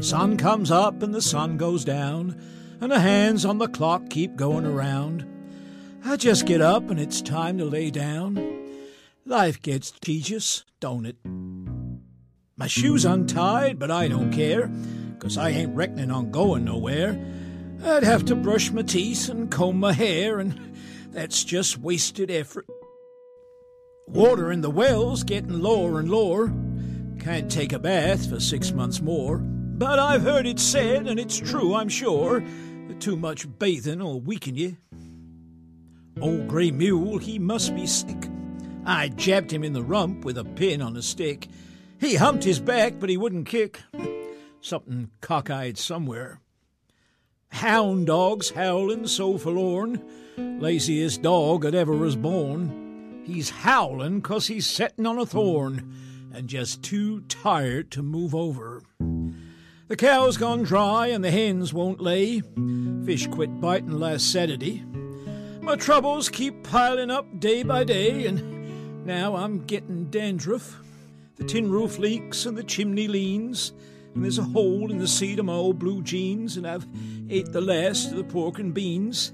[0.00, 2.40] Sun comes up and the sun goes down,
[2.80, 5.26] and the hands on the clock keep going around.
[6.04, 8.38] I just get up and it's time to lay down.
[9.26, 11.16] Life gets tedious, don't it?
[12.56, 14.70] My shoes untied, but I don't care,
[15.18, 17.18] 'cause I ain't reckoning on going nowhere.
[17.84, 20.54] I'd have to brush my teeth and comb my hair, and
[21.10, 22.66] that's just wasted effort.
[24.06, 26.52] Water in the well's getting lower and lower.
[27.18, 29.42] Can't take a bath for six months more.
[29.78, 32.40] But I've heard it said, and it's true, I'm sure,
[32.88, 34.76] that too much bathing'll weaken you.
[36.20, 38.28] Old grey mule, he must be sick.
[38.84, 41.46] I jabbed him in the rump with a pin on a stick.
[42.00, 43.80] He humped his back, but he wouldn't kick.
[44.60, 46.40] Something cockeyed somewhere.
[47.50, 50.02] Hound dogs howling so forlorn,
[50.36, 53.22] laziest dog that ever was born.
[53.24, 55.94] He's howling 'cause he's settin' on a thorn,
[56.32, 58.82] and just too tired to move over.
[59.88, 62.42] The cow's gone dry and the hens won't lay.
[63.06, 64.84] Fish quit biting last Saturday.
[65.62, 70.76] My troubles keep piling up day by day, and now I'm getting dandruff.
[71.36, 73.72] The tin roof leaks and the chimney leans,
[74.14, 76.86] and there's a hole in the seat of my old blue jeans, and I've
[77.30, 79.32] ate the last of the pork and beans.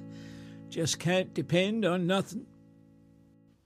[0.68, 2.46] Just can't depend on nothing.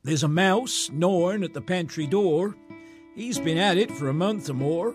[0.05, 2.57] There's a mouse gnawing at the pantry door.
[3.15, 4.95] He's been at it for a month or more.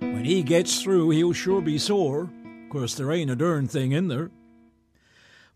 [0.00, 2.30] When he gets through, he'll sure be sore.
[2.64, 4.30] Of course there ain't a darn thing in there.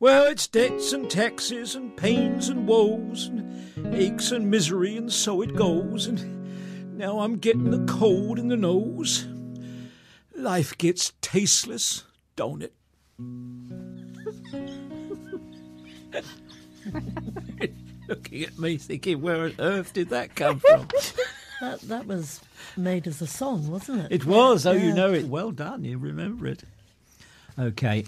[0.00, 5.42] Well, it's debts and taxes and pains and woes and aches and misery, and so
[5.42, 6.06] it goes.
[6.06, 9.26] And now I'm getting the cold in the nose.
[10.34, 12.02] Life gets tasteless,
[12.34, 12.72] don't it?
[18.08, 20.88] Looking at me, thinking, where on earth did that come from?
[21.60, 22.40] That that was
[22.76, 24.12] made as a song, wasn't it?
[24.12, 24.66] It was.
[24.66, 25.26] Oh, you know it.
[25.26, 25.84] Well done.
[25.84, 26.64] You remember it.
[27.58, 28.04] Okay.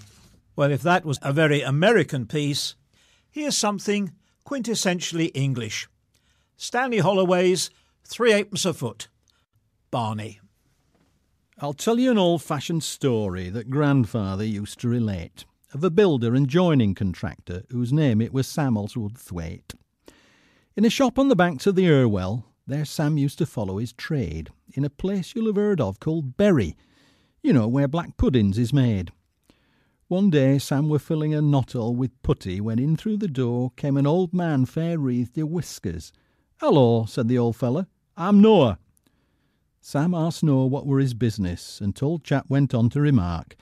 [0.55, 2.75] Well, if that was a very American piece,
[3.29, 4.13] here's something
[4.45, 5.87] quintessentially English.
[6.57, 7.69] Stanley Holloway's
[8.05, 9.07] Three Halfpence a Foot.
[9.91, 10.39] Barney.
[11.59, 16.35] I'll tell you an old fashioned story that grandfather used to relate of a builder
[16.35, 19.73] and joining contractor whose name it was Sam Oswald Thwaite.
[20.75, 23.93] In a shop on the banks of the Irwell, there Sam used to follow his
[23.93, 26.75] trade, in a place you'll have heard of called Bury,
[27.43, 29.11] you know, where black puddings is made.
[30.07, 33.97] One day Sam were filling a knothole with putty when in through the door came
[33.97, 36.11] an old man fair wreathed i' whiskers.
[36.59, 37.87] Hello, said the old feller,
[38.17, 38.79] I'm Noah.
[39.81, 43.55] Sam asked Noah what were his business, and told chap went on to remark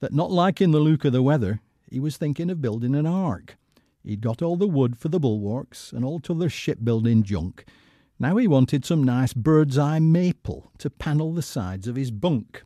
[0.00, 3.58] that not liking the look of the weather, he was thinking of building an ark.
[4.02, 7.66] He'd got all the wood for the bulwarks and all t'other shipbuilding junk.
[8.20, 12.64] Now he wanted some nice bird's eye maple to panel the sides of his bunk.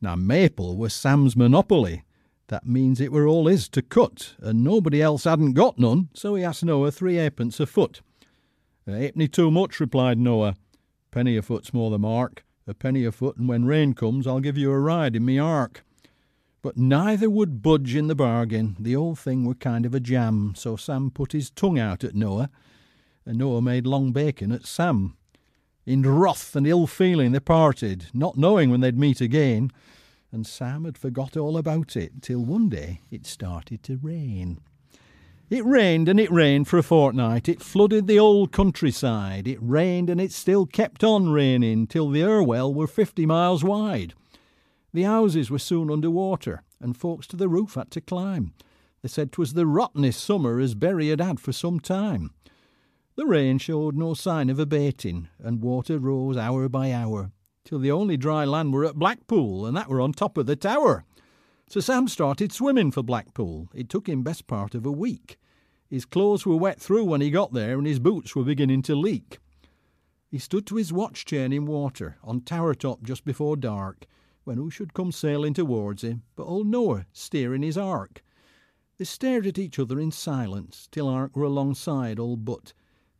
[0.00, 2.04] Now maple was Sam's monopoly.
[2.46, 6.34] That means it were all his to cut, and nobody else hadn't got none, so
[6.34, 8.00] he asked Noah three halfpence a foot.
[8.86, 10.54] A halfpenny too much, replied Noah.
[11.10, 12.44] Penny a foot's more the mark.
[12.66, 15.38] A penny a foot, and when rain comes, I'll give you a ride in me
[15.38, 15.84] ark.
[16.62, 18.76] But neither would budge in the bargain.
[18.78, 22.14] The old thing were kind of a jam, so Sam put his tongue out at
[22.14, 22.50] Noah,
[23.36, 25.16] Noah made long bacon at Sam.
[25.84, 29.70] In wrath and ill feeling they parted, not knowing when they'd meet again,
[30.30, 34.60] and Sam had forgot all about it till one day it started to rain.
[35.50, 37.48] It rained and it rained for a fortnight.
[37.48, 39.48] It flooded the old countryside.
[39.48, 44.12] It rained and it still kept on raining till the Irwell were fifty miles wide.
[44.92, 48.52] The houses were soon under water, and folks to the roof had to climb.
[49.00, 52.32] They said 'twas the rottenest summer as Bury had had for some time.
[53.18, 57.32] The rain showed no sign of abating, and water rose hour by hour,
[57.64, 60.54] till the only dry land were at Blackpool, and that were on top of the
[60.54, 61.04] tower.
[61.68, 63.70] So Sam started swimming for Blackpool.
[63.74, 65.36] It took him best part of a week.
[65.90, 68.94] His clothes were wet through when he got there, and his boots were beginning to
[68.94, 69.40] leak.
[70.30, 74.06] He stood to his watch chain in water, on tower top just before dark,
[74.44, 78.22] when who should come sailing towards him but old Noah steering his ark.
[78.96, 82.74] They stared at each other in silence till ark were alongside all but.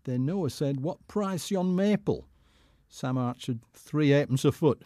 [0.09, 2.27] Then Noah said, What price yon maple?
[2.89, 4.83] Sam answered, Three a foot.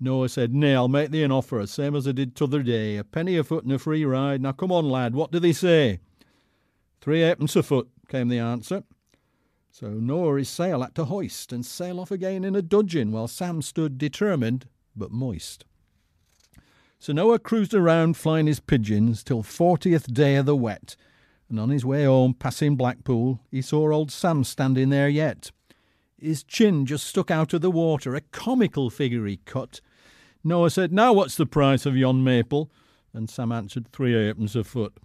[0.00, 3.04] Noah said, Nay, I'll make thee an offer, same as I did t'other day, a
[3.04, 4.40] penny a foot and a free ride.
[4.40, 6.00] Now come on, lad, what do they say?
[7.02, 8.82] Three a foot, came the answer.
[9.70, 13.28] So Noah his sail had to hoist and sail off again in a dudgeon, while
[13.28, 15.66] Sam stood determined but moist.
[16.98, 20.96] So Noah cruised around flying his pigeons till fortieth day of the wet,
[21.48, 25.50] and on his way home, passing Blackpool, he saw old Sam standing there yet.
[26.18, 29.80] His chin just stuck out of the water, a comical figure he cut.
[30.42, 32.70] Noah said, Now what's the price of yon maple?
[33.12, 34.96] And Sam answered, Three halfpence a foot.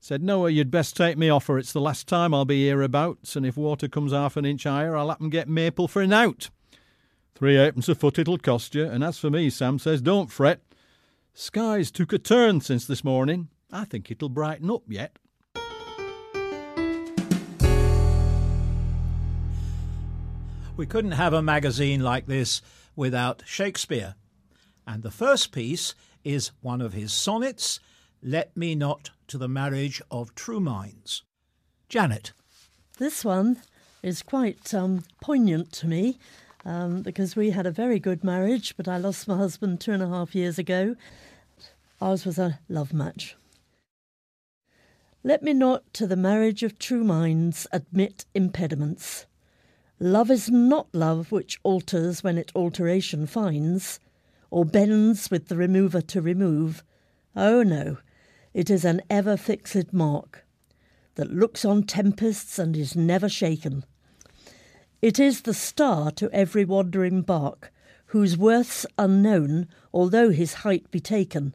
[0.00, 1.58] Said Noah, you'd best take me off, offer.
[1.58, 4.96] It's the last time I'll be hereabouts, and if water comes half an inch higher,
[4.96, 6.50] I'll happen get maple for an out.
[7.36, 10.60] Three halfpence a foot it'll cost you, and as for me, Sam says, don't fret.
[11.34, 13.48] Sky's took a turn since this morning.
[13.70, 15.18] I think it'll brighten up yet.
[20.74, 22.62] We couldn't have a magazine like this
[22.96, 24.14] without Shakespeare.
[24.86, 25.94] And the first piece
[26.24, 27.78] is one of his sonnets,
[28.22, 31.24] Let Me Not to the Marriage of True Minds.
[31.90, 32.32] Janet.
[32.96, 33.58] This one
[34.02, 36.18] is quite um, poignant to me
[36.64, 40.02] um, because we had a very good marriage, but I lost my husband two and
[40.02, 40.96] a half years ago.
[42.00, 43.36] Ours was a love match.
[45.22, 49.26] Let me not to the marriage of true minds admit impediments.
[50.02, 54.00] Love is not love which alters when it alteration finds,
[54.50, 56.82] or bends with the remover to remove.
[57.36, 57.98] Oh no,
[58.52, 60.44] it is an ever fixed mark
[61.14, 63.84] that looks on tempests and is never shaken.
[65.00, 67.72] It is the star to every wandering bark,
[68.06, 71.54] whose worth's unknown, although his height be taken.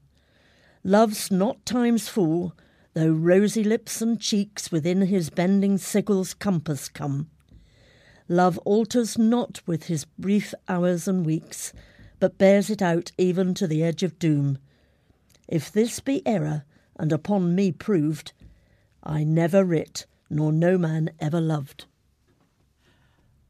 [0.86, 2.56] Love's not time's fool,
[2.94, 7.30] though rosy lips and cheeks within his bending sickle's compass come.
[8.30, 11.72] Love alters not with his brief hours and weeks,
[12.20, 14.58] but bears it out even to the edge of doom.
[15.48, 16.66] If this be error,
[16.98, 18.34] and upon me proved,
[19.02, 21.86] I never writ, nor no man ever loved.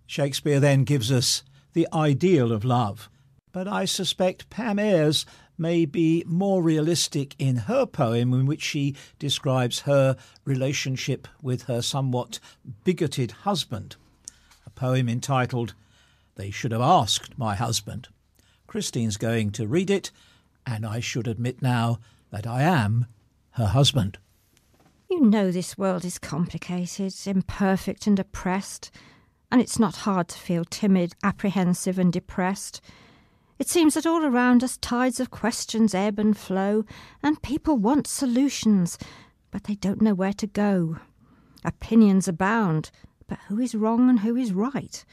[0.06, 1.44] Shakespeare then gives us
[1.74, 3.10] the ideal of love,
[3.52, 5.26] but I suspect Pam Ayres
[5.58, 11.82] may be more realistic in her poem, in which she describes her relationship with her
[11.82, 12.40] somewhat
[12.84, 13.96] bigoted husband.
[14.78, 15.74] Poem entitled
[16.36, 18.10] They Should Have Asked My Husband.
[18.68, 20.12] Christine's going to read it,
[20.68, 21.98] and I should admit now
[22.30, 23.08] that I am
[23.54, 24.20] her husband.
[25.10, 28.92] You know this world is complicated, imperfect, and oppressed,
[29.52, 32.80] and it's not hard to feel timid, apprehensive, and depressed.
[33.58, 36.86] It seems that all around us tides of questions ebb and flow,
[37.24, 39.00] and people want solutions,
[39.50, 41.00] but they don't know where to go.
[41.66, 42.92] Opinions abound,
[43.28, 45.04] but who is wrong and who is right?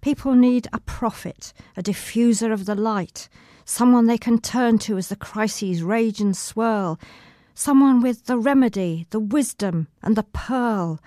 [0.00, 3.28] People need a prophet, a diffuser of the light,
[3.64, 6.98] someone they can turn to as the crises rage and swirl,
[7.54, 11.00] someone with the remedy, the wisdom, and the pearl.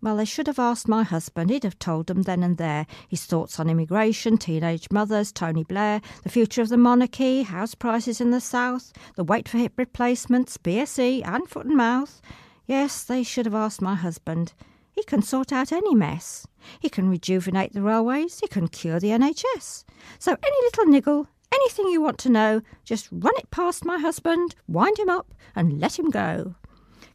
[0.00, 1.50] Well, they should have asked my husband.
[1.50, 6.00] He'd have told them then and there his thoughts on immigration, teenage mothers, Tony Blair,
[6.22, 10.58] the future of the monarchy, house prices in the south, the wait for hip replacements,
[10.58, 12.20] BSE, and foot and mouth.
[12.66, 14.52] Yes, they should have asked my husband.
[14.96, 16.46] He can sort out any mess.
[16.80, 18.40] He can rejuvenate the railways.
[18.40, 19.84] He can cure the NHS.
[20.18, 24.54] So any little niggle, anything you want to know, just run it past my husband,
[24.66, 26.54] wind him up, and let him go.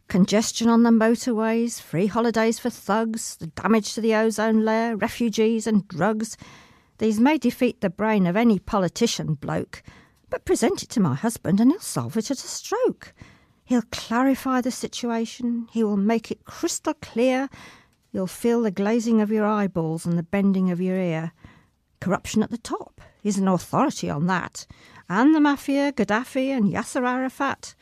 [0.07, 5.65] Congestion on the motorways, free holidays for thugs, the damage to the ozone layer, refugees
[5.65, 6.37] and drugs.
[6.99, 9.81] These may defeat the brain of any politician bloke,
[10.29, 13.15] but present it to my husband and he'll solve it at a stroke.
[13.71, 17.47] He'll clarify the situation, he will make it crystal clear.
[18.11, 21.31] You'll feel the glazing of your eyeballs and the bending of your ear.
[22.01, 22.99] Corruption at the top.
[23.23, 24.67] He's an authority on that.
[25.07, 27.73] And the Mafia, Gaddafi, and Yasser Arafat.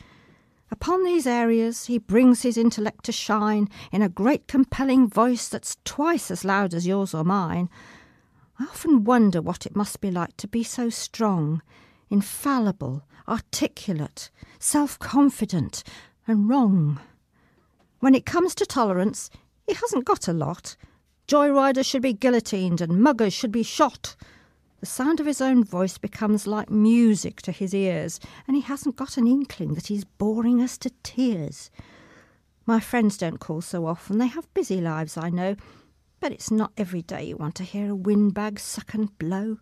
[0.69, 5.77] Upon these areas he brings his intellect to shine in a great compelling voice that's
[5.85, 7.67] twice as loud as yours or mine.
[8.59, 11.63] I often wonder what it must be like to be so strong,
[12.11, 14.29] infallible, articulate,
[14.59, 15.83] self confident,
[16.27, 16.99] and wrong.
[17.99, 19.29] When it comes to tolerance,
[19.67, 20.75] he hasn't got a lot.
[21.27, 24.15] Joyriders should be guillotined and muggers should be shot.
[24.79, 28.95] The sound of his own voice becomes like music to his ears, and he hasn't
[28.95, 31.69] got an inkling that he's boring us to tears.
[32.65, 34.19] My friends don't call so often.
[34.19, 35.55] They have busy lives, I know,
[36.21, 39.57] but it's not every day you want to hear a windbag suck and blow.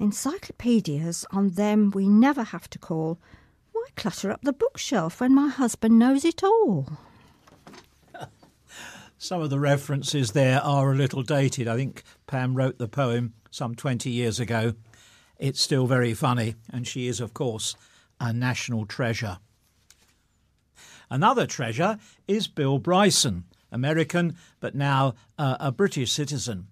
[0.00, 3.18] Encyclopedias, on them we never have to call.
[3.72, 6.98] Why clutter up the bookshelf when my husband knows it all?
[9.18, 11.66] Some of the references there are a little dated.
[11.66, 14.74] I think Pam wrote the poem some 20 years ago.
[15.38, 17.74] It's still very funny, and she is, of course,
[18.20, 19.38] a national treasure.
[21.10, 26.68] Another treasure is Bill Bryson, American but now uh, a British citizen.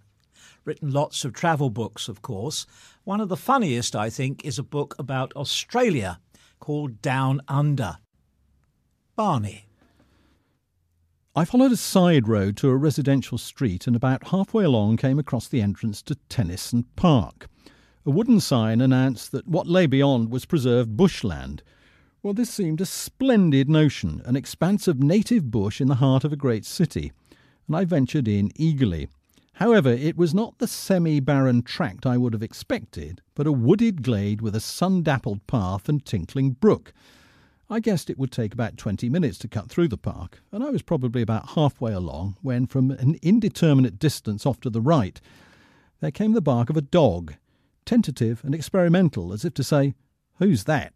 [0.64, 2.66] Written lots of travel books, of course.
[3.06, 6.18] One of the funniest, I think, is a book about Australia
[6.58, 7.98] called Down Under.
[9.14, 9.68] Barney.
[11.36, 15.46] I followed a side road to a residential street and about halfway along came across
[15.46, 17.46] the entrance to Tennyson Park.
[18.04, 21.62] A wooden sign announced that what lay beyond was preserved bushland.
[22.24, 26.32] Well, this seemed a splendid notion, an expanse of native bush in the heart of
[26.32, 27.12] a great city,
[27.68, 29.06] and I ventured in eagerly.
[29.56, 34.02] However, it was not the semi barren tract I would have expected, but a wooded
[34.02, 36.92] glade with a sun dappled path and tinkling brook.
[37.70, 40.68] I guessed it would take about 20 minutes to cut through the park, and I
[40.68, 45.18] was probably about halfway along when, from an indeterminate distance off to the right,
[46.00, 47.32] there came the bark of a dog,
[47.86, 49.94] tentative and experimental, as if to say,
[50.38, 50.92] Who's that?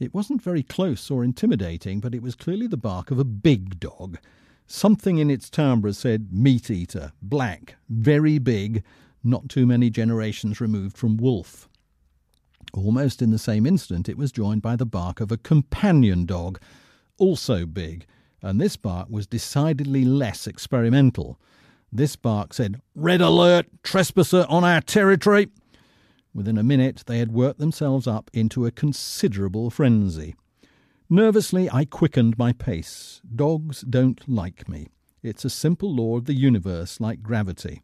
[0.00, 3.78] It wasn't very close or intimidating, but it was clearly the bark of a big
[3.78, 4.18] dog.
[4.66, 8.82] Something in its timbre said meat eater, black, very big,
[9.22, 11.68] not too many generations removed from wolf.
[12.72, 16.58] Almost in the same instant, it was joined by the bark of a companion dog,
[17.18, 18.06] also big,
[18.42, 21.38] and this bark was decidedly less experimental.
[21.92, 23.66] This bark said, Red alert!
[23.82, 25.48] Trespasser on our territory!
[26.34, 30.34] Within a minute, they had worked themselves up into a considerable frenzy.
[31.14, 33.20] Nervously, I quickened my pace.
[33.32, 34.88] Dogs don't like me.
[35.22, 37.82] It's a simple law of the universe, like gravity.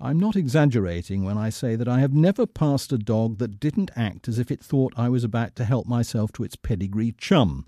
[0.00, 3.92] I'm not exaggerating when I say that I have never passed a dog that didn't
[3.94, 7.66] act as if it thought I was about to help myself to its pedigree chum.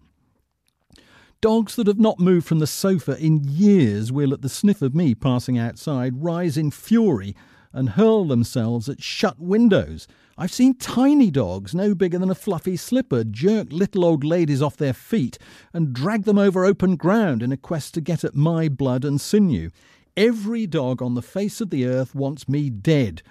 [1.40, 4.96] Dogs that have not moved from the sofa in years will, at the sniff of
[4.96, 7.36] me passing outside, rise in fury
[7.72, 10.06] and hurl themselves at shut windows.
[10.36, 14.76] I've seen tiny dogs, no bigger than a fluffy slipper, jerk little old ladies off
[14.76, 15.38] their feet
[15.72, 19.20] and drag them over open ground in a quest to get at my blood and
[19.20, 19.70] sinew.
[20.16, 23.22] Every dog on the face of the earth wants me dead.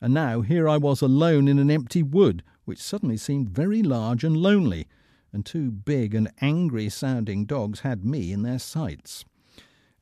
[0.00, 4.24] And now here I was alone in an empty wood, which suddenly seemed very large
[4.24, 4.86] and lonely,
[5.32, 9.24] and two big and angry sounding dogs had me in their sights.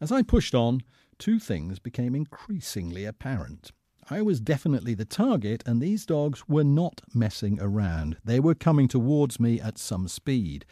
[0.00, 0.82] As I pushed on,
[1.18, 3.72] two things became increasingly apparent.
[4.08, 8.18] I was definitely the target, and these dogs were not messing around.
[8.24, 10.64] They were coming towards me at some speed.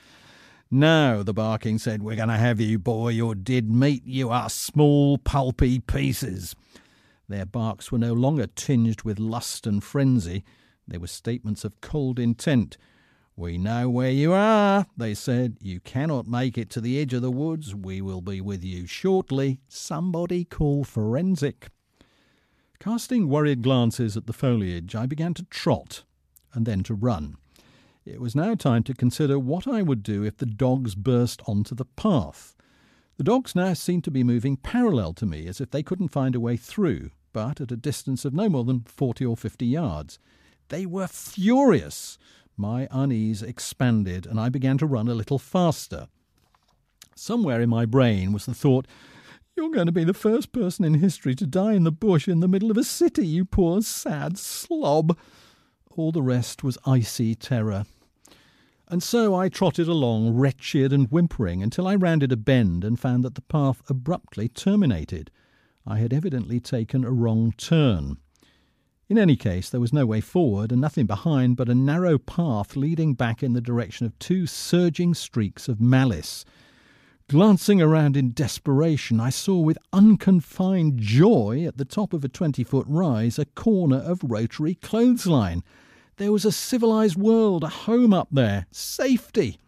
[0.70, 3.10] Now, the barking said, we're going to have you, boy.
[3.10, 4.04] You're dead meat.
[4.06, 6.54] You are small, pulpy pieces.
[7.28, 10.44] Their barks were no longer tinged with lust and frenzy.
[10.86, 12.76] They were statements of cold intent.
[13.36, 15.56] We know where you are, they said.
[15.60, 17.74] You cannot make it to the edge of the woods.
[17.74, 19.60] We will be with you shortly.
[19.68, 21.68] Somebody call forensic.
[22.78, 26.04] Casting worried glances at the foliage, I began to trot
[26.52, 27.36] and then to run.
[28.04, 31.74] It was now time to consider what I would do if the dogs burst onto
[31.74, 32.54] the path.
[33.16, 36.34] The dogs now seemed to be moving parallel to me, as if they couldn't find
[36.34, 40.18] a way through, but at a distance of no more than forty or fifty yards.
[40.68, 42.18] They were furious.
[42.56, 46.08] My unease expanded, and I began to run a little faster.
[47.16, 48.86] Somewhere in my brain was the thought,
[49.56, 52.40] You're going to be the first person in history to die in the bush in
[52.40, 55.16] the middle of a city, you poor sad slob.
[55.90, 57.86] All the rest was icy terror.
[58.88, 63.24] And so I trotted along, wretched and whimpering, until I rounded a bend and found
[63.24, 65.30] that the path abruptly terminated.
[65.86, 68.18] I had evidently taken a wrong turn.
[69.14, 72.74] In any case, there was no way forward and nothing behind but a narrow path
[72.74, 76.44] leading back in the direction of two surging streaks of malice.
[77.28, 82.64] Glancing around in desperation, I saw with unconfined joy at the top of a twenty
[82.64, 85.62] foot rise a corner of rotary clothesline.
[86.16, 89.60] There was a civilized world, a home up there, safety.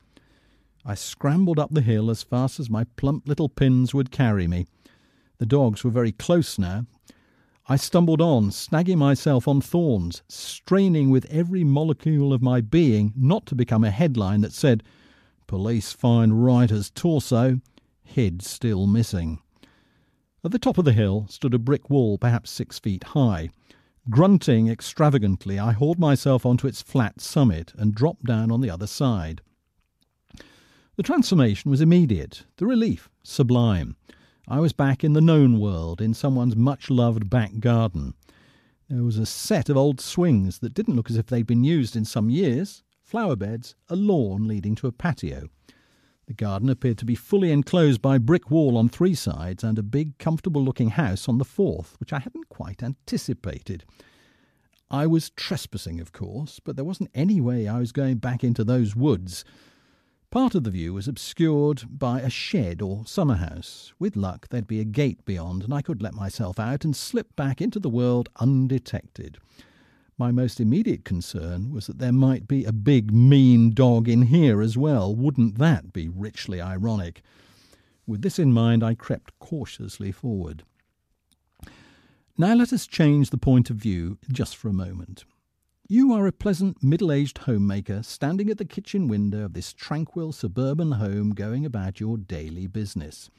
[0.85, 4.67] I scrambled up the hill as fast as my plump little pins would carry me.
[5.39, 6.87] The dogs were very close now.
[7.69, 13.45] I stumbled on, snagging myself on thorns, straining with every molecule of my being not
[13.47, 14.85] to become a headline that said,
[15.49, 17.61] Police find writer's torso,
[18.05, 19.41] head still missing.
[20.45, 23.51] At the top of the hill stood a brick wall perhaps six feet high.
[24.11, 28.87] Grunting extravagantly, I hauled myself onto its flat summit and dropped down on the other
[28.87, 29.41] side.
[30.95, 33.97] The transformation was immediate, the relief sublime.
[34.49, 38.15] I was back in the known world, in someone's much loved back garden.
[38.89, 41.97] There was a set of old swings that didn't look as if they'd been used
[41.97, 45.49] in some years, flower beds, a lawn leading to a patio.
[46.29, 49.81] The garden appeared to be fully enclosed by a brick wall on three sides and
[49.81, 53.85] a big, comfortable looking house on the fourth, which I hadn't quite anticipated.
[54.93, 58.63] I was trespassing, of course, but there wasn't any way I was going back into
[58.63, 59.45] those woods.
[60.31, 63.95] Part of the view was obscured by a shed or summer house.
[63.99, 67.35] With luck, there'd be a gate beyond, and I could let myself out and slip
[67.37, 69.39] back into the world undetected.
[70.19, 74.61] My most immediate concern was that there might be a big, mean dog in here
[74.61, 75.15] as well.
[75.15, 77.23] Wouldn't that be richly ironic?
[78.07, 80.65] With this in mind, I crept cautiously forward.
[82.37, 85.25] Now let us change the point of view just for a moment.
[85.89, 90.33] You are a pleasant middle aged homemaker standing at the kitchen window of this tranquil
[90.33, 93.31] suburban home going about your daily business.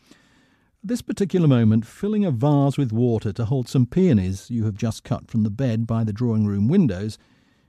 [0.81, 4.75] At this particular moment, filling a vase with water to hold some peonies you have
[4.75, 7.17] just cut from the bed by the drawing room windows,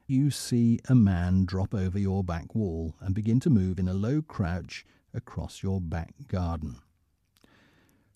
[0.06, 3.94] you see a man drop over your back wall and begin to move in a
[3.94, 6.76] low crouch across your back garden.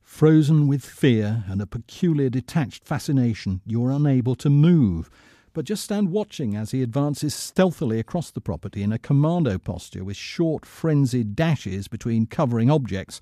[0.01, 5.11] Frozen with fear and a peculiar detached fascination, you are unable to move,
[5.53, 10.05] but just stand watching as he advances stealthily across the property in a commando posture
[10.05, 13.21] with short, frenzied dashes between covering objects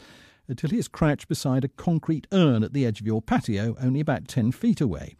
[0.48, 4.01] until he is crouched beside a concrete urn at the edge of your patio, only
[4.01, 5.16] about ten feet away.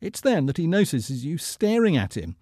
[0.00, 2.36] It's then that he notices you staring at him.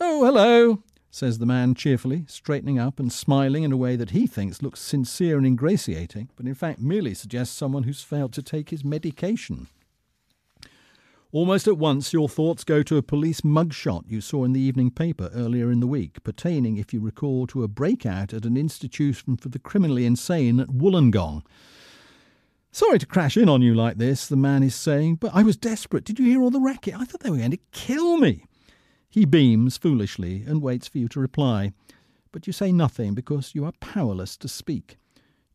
[0.00, 4.26] Oh, hello, says the man cheerfully, straightening up and smiling in a way that he
[4.26, 8.70] thinks looks sincere and ingratiating, but in fact merely suggests someone who's failed to take
[8.70, 9.68] his medication.
[11.34, 14.92] Almost at once, your thoughts go to a police mugshot you saw in the evening
[14.92, 19.36] paper earlier in the week, pertaining, if you recall, to a breakout at an institution
[19.36, 21.42] for the criminally insane at Wollongong.
[22.70, 25.56] Sorry to crash in on you like this, the man is saying, but I was
[25.56, 26.04] desperate.
[26.04, 26.94] Did you hear all the racket?
[26.94, 28.44] I thought they were going to kill me.
[29.08, 31.72] He beams foolishly and waits for you to reply,
[32.30, 34.98] but you say nothing because you are powerless to speak.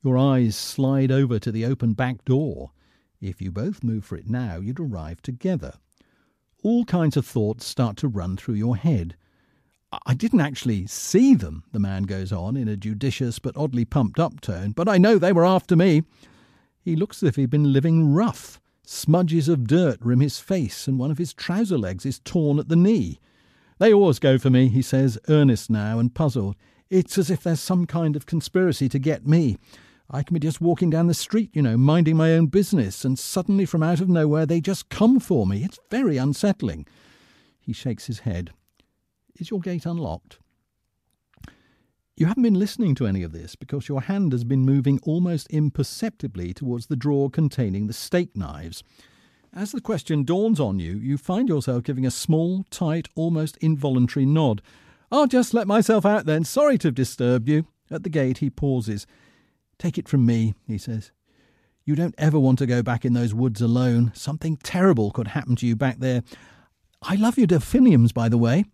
[0.04, 2.72] Your eyes slide over to the open back door.
[3.22, 5.74] If you both move for it now, you'd arrive together.
[6.64, 9.16] All kinds of thoughts start to run through your head.
[10.06, 14.20] I didn't actually see them, the man goes on in a judicious but oddly pumped
[14.20, 16.04] up tone, but I know they were after me.
[16.82, 18.62] He looks as if he'd been living rough.
[18.86, 22.70] Smudges of dirt rim his face, and one of his trouser legs is torn at
[22.70, 23.20] the knee.
[23.80, 26.56] They always go for me, he says, earnest now and puzzled.
[26.90, 29.58] It's as if there's some kind of conspiracy to get me.
[30.12, 33.18] I can be just walking down the street, you know, minding my own business, and
[33.18, 35.64] suddenly from out of nowhere they just come for me.
[35.64, 36.88] It's very unsettling.
[37.60, 38.52] He shakes his head.
[39.36, 40.40] Is your gate unlocked?
[42.18, 45.48] You haven't been listening to any of this because your hand has been moving almost
[45.52, 48.84] imperceptibly towards the drawer containing the steak knives.
[49.54, 54.26] As the question dawns on you, you find yourself giving a small, tight, almost involuntary
[54.26, 54.62] nod.
[55.12, 56.44] I'll just let myself out then.
[56.44, 57.68] Sorry to have disturbed you.
[57.90, 59.08] At the gate, he pauses.
[59.80, 61.12] Take it from me, he says.
[61.86, 64.12] You don't ever want to go back in those woods alone.
[64.14, 66.22] Something terrible could happen to you back there.
[67.02, 68.66] I love your delphiniums, by the way.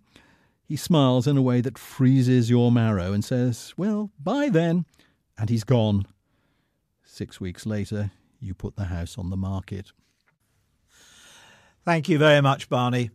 [0.67, 4.85] He smiles in a way that freezes your marrow and says, Well, bye then.
[5.37, 6.07] And he's gone.
[7.03, 8.11] Six weeks later,
[8.41, 9.91] you put the house on the market.
[11.85, 13.11] Thank you very much, Barney.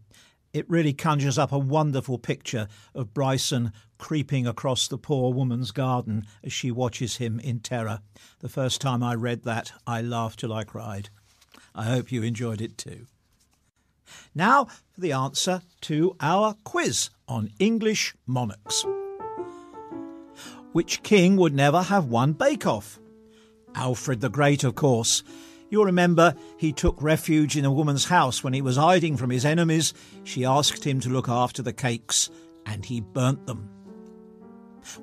[0.52, 6.26] It really conjures up a wonderful picture of Bryson creeping across the poor woman's garden
[6.42, 8.00] as she watches him in terror.
[8.40, 11.08] The first time I read that, I laughed till I cried.
[11.74, 13.06] I hope you enjoyed it too.
[14.34, 18.84] Now for the answer to our quiz on English monarchs.
[20.72, 22.98] Which king would never have won Bake Off?
[23.74, 25.22] Alfred the Great, of course.
[25.70, 29.44] You'll remember he took refuge in a woman's house when he was hiding from his
[29.44, 29.94] enemies.
[30.24, 32.28] She asked him to look after the cakes,
[32.66, 33.70] and he burnt them.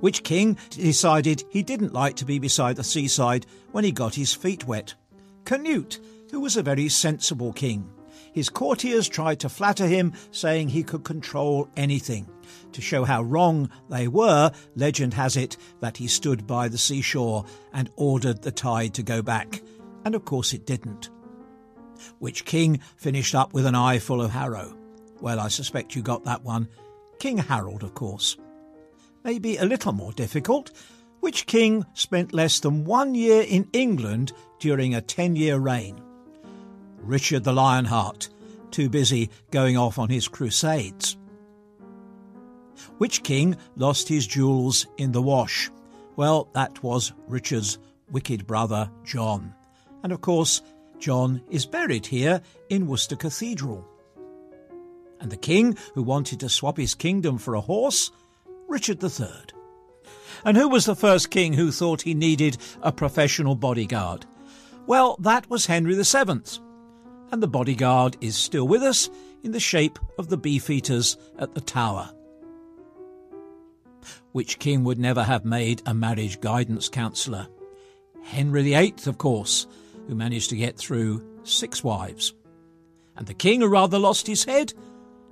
[0.01, 4.33] Which king decided he didn't like to be beside the seaside when he got his
[4.33, 4.93] feet wet?
[5.45, 5.99] Canute,
[6.31, 7.89] who was a very sensible king.
[8.33, 12.27] His courtiers tried to flatter him, saying he could control anything.
[12.73, 17.45] To show how wrong they were, legend has it that he stood by the seashore
[17.71, 19.61] and ordered the tide to go back
[20.07, 21.09] and of course it didn't.
[22.19, 24.73] Which king finished up with an eye full of harrow?
[25.19, 26.69] Well, I suspect you got that one.
[27.19, 28.37] King Harold, of course.
[29.25, 30.71] Maybe a little more difficult.
[31.19, 36.01] Which king spent less than one year in England during a ten year reign?
[36.99, 38.29] Richard the Lionheart,
[38.71, 41.17] too busy going off on his crusades.
[42.97, 45.69] Which king lost his jewels in the wash?
[46.15, 47.77] Well, that was Richard's
[48.09, 49.53] wicked brother, John.
[50.03, 50.61] And of course,
[50.99, 53.87] John is buried here in Worcester Cathedral.
[55.19, 58.11] And the king who wanted to swap his kingdom for a horse?
[58.67, 59.27] Richard III.
[60.45, 64.25] And who was the first king who thought he needed a professional bodyguard?
[64.85, 66.41] Well, that was Henry VII.
[67.31, 69.09] And the bodyguard is still with us
[69.43, 72.11] in the shape of the beefeaters at the Tower.
[74.31, 77.47] Which king would never have made a marriage guidance counsellor?
[78.23, 79.67] Henry VIII, of course,
[80.07, 82.33] who managed to get through six wives.
[83.15, 84.73] And the king who rather lost his head?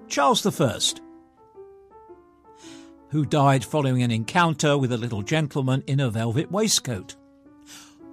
[0.08, 0.80] Charles I,
[3.10, 7.16] who died following an encounter with a little gentleman in a velvet waistcoat.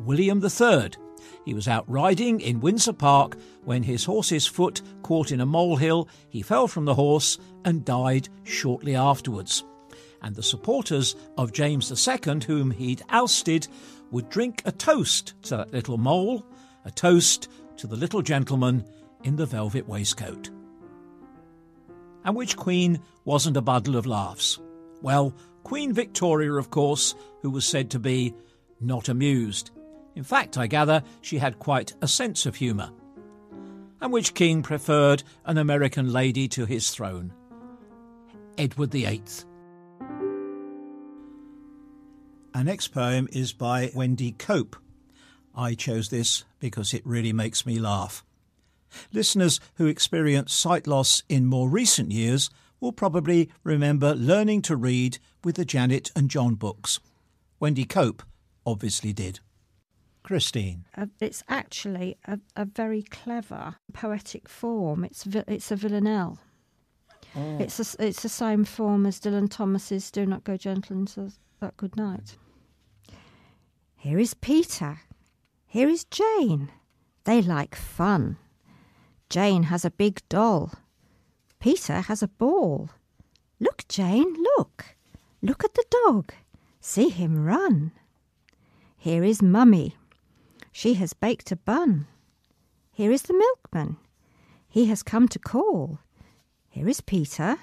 [0.00, 0.90] William III,
[1.44, 6.08] he was out riding in Windsor Park when his horse's foot caught in a molehill,
[6.28, 9.64] he fell from the horse and died shortly afterwards.
[10.22, 13.66] And the supporters of James II, whom he'd ousted,
[14.12, 16.46] would drink a toast to that little mole,
[16.84, 18.84] a toast to the little gentleman
[19.22, 20.50] in the velvet waistcoat.
[22.24, 24.58] And which queen wasn't a bundle of laughs?
[25.00, 25.34] Well,
[25.64, 28.34] Queen Victoria, of course, who was said to be
[28.80, 29.70] not amused.
[30.14, 32.90] In fact, I gather she had quite a sense of humour.
[34.00, 37.32] And which king preferred an American lady to his throne?
[38.58, 39.22] Edward VIII.
[42.54, 44.76] Our next poem is by Wendy Cope.
[45.54, 48.24] I chose this because it really makes me laugh.
[49.12, 55.18] Listeners who experienced sight loss in more recent years will probably remember learning to read
[55.42, 57.00] with the Janet and John books.
[57.58, 58.22] Wendy Cope
[58.64, 59.40] obviously did.
[60.22, 60.84] Christine.
[60.96, 65.02] Uh, it's actually a, a, very clever poetic form.
[65.02, 66.38] It's vi- it's a villanelle.
[67.34, 67.58] Oh.
[67.58, 71.76] It's a, it's the same form as Dylan Thomas's "Do Not Go Gentle into That
[71.76, 72.36] Good Night."
[73.96, 75.00] Here is Peter.
[75.72, 76.70] Here is Jane.
[77.24, 78.36] They like fun.
[79.30, 80.70] Jane has a big doll.
[81.60, 82.90] Peter has a ball.
[83.58, 84.84] Look, Jane, look.
[85.40, 86.34] Look at the dog.
[86.82, 87.92] See him run.
[88.98, 89.96] Here is Mummy.
[90.72, 92.06] She has baked a bun.
[92.92, 93.96] Here is the milkman.
[94.68, 96.00] He has come to call.
[96.68, 97.56] Here is Peter.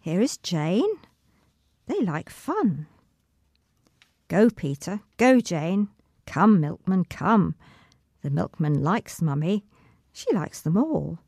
[0.00, 0.96] Here is Jane.
[1.86, 2.88] They like fun.
[4.26, 5.02] Go, Peter.
[5.18, 5.90] Go, Jane.
[6.28, 7.54] Come, milkman, come.
[8.20, 9.64] The milkman likes Mummy.
[10.12, 11.20] She likes them all.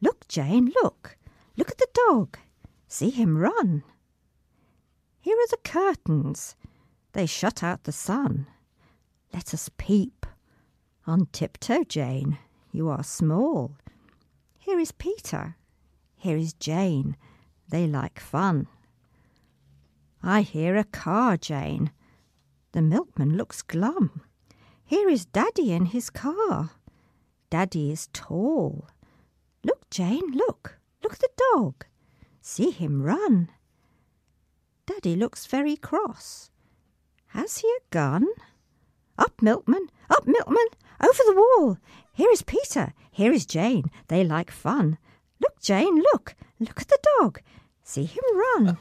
[0.00, 1.18] Look, Jane, look.
[1.56, 2.38] Look at the dog.
[2.86, 3.82] See him run.
[5.18, 6.54] Here are the curtains.
[7.14, 8.46] They shut out the sun.
[9.34, 10.24] Let us peep.
[11.04, 12.38] On tiptoe, Jane.
[12.70, 13.76] You are small.
[14.60, 15.56] Here is Peter.
[16.14, 17.16] Here is Jane.
[17.68, 18.68] They like fun.
[20.22, 21.90] I hear a car, Jane.
[22.70, 24.22] The milkman looks glum.
[24.88, 26.70] Here is Daddy in his car.
[27.50, 28.88] Daddy is tall.
[29.62, 30.78] Look, Jane, look.
[31.02, 31.84] Look at the dog.
[32.40, 33.50] See him run.
[34.86, 36.48] Daddy looks very cross.
[37.26, 38.28] Has he a gun?
[39.18, 39.90] Up, milkman!
[40.08, 40.68] Up, milkman!
[41.02, 41.76] Over the wall!
[42.14, 42.94] Here is Peter!
[43.10, 43.90] Here is Jane!
[44.06, 44.96] They like fun.
[45.38, 46.34] Look, Jane, look!
[46.58, 47.42] Look at the dog!
[47.82, 48.78] See him run!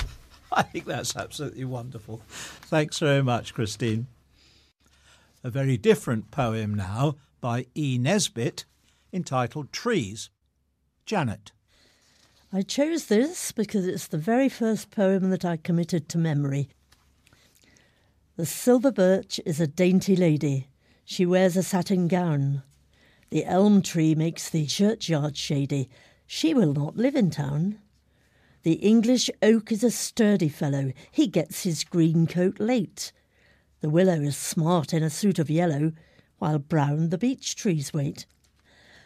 [0.52, 2.22] I think that's absolutely wonderful.
[2.26, 4.06] Thanks very much, Christine.
[5.44, 7.98] A very different poem now by E.
[7.98, 8.64] Nesbit
[9.12, 10.30] entitled Trees.
[11.04, 11.50] Janet.
[12.52, 16.68] I chose this because it's the very first poem that I committed to memory.
[18.36, 20.68] The silver birch is a dainty lady.
[21.04, 22.62] She wears a satin gown.
[23.30, 25.88] The elm tree makes the churchyard shady.
[26.26, 27.78] She will not live in town.
[28.62, 30.92] The English oak is a sturdy fellow.
[31.10, 33.12] He gets his green coat late.
[33.82, 35.90] The willow is smart in a suit of yellow,
[36.38, 38.26] while brown the beech trees wait.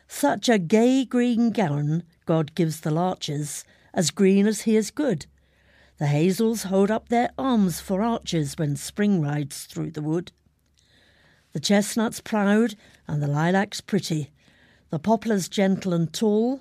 [0.06, 5.24] Such a gay green gown God gives the larches, as green as he is good.
[5.96, 10.32] The hazels hold up their arms for arches when spring rides through the wood.
[11.54, 12.74] The chestnut's proud
[13.08, 14.30] and the lilac's pretty,
[14.90, 16.60] the poplar's gentle and tall,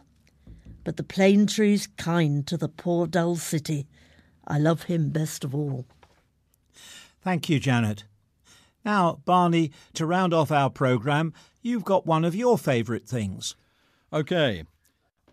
[0.85, 3.87] but the plane tree's kind to the poor dull city.
[4.47, 5.85] I love him best of all.
[7.25, 8.03] Thank you, Janet.
[8.85, 11.33] Now, Barney, to round off our programme,
[11.63, 13.55] you've got one of your favourite things.
[14.13, 14.63] OK.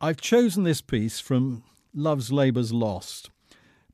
[0.00, 1.64] I've chosen this piece from
[1.94, 3.28] Love's Labour's Lost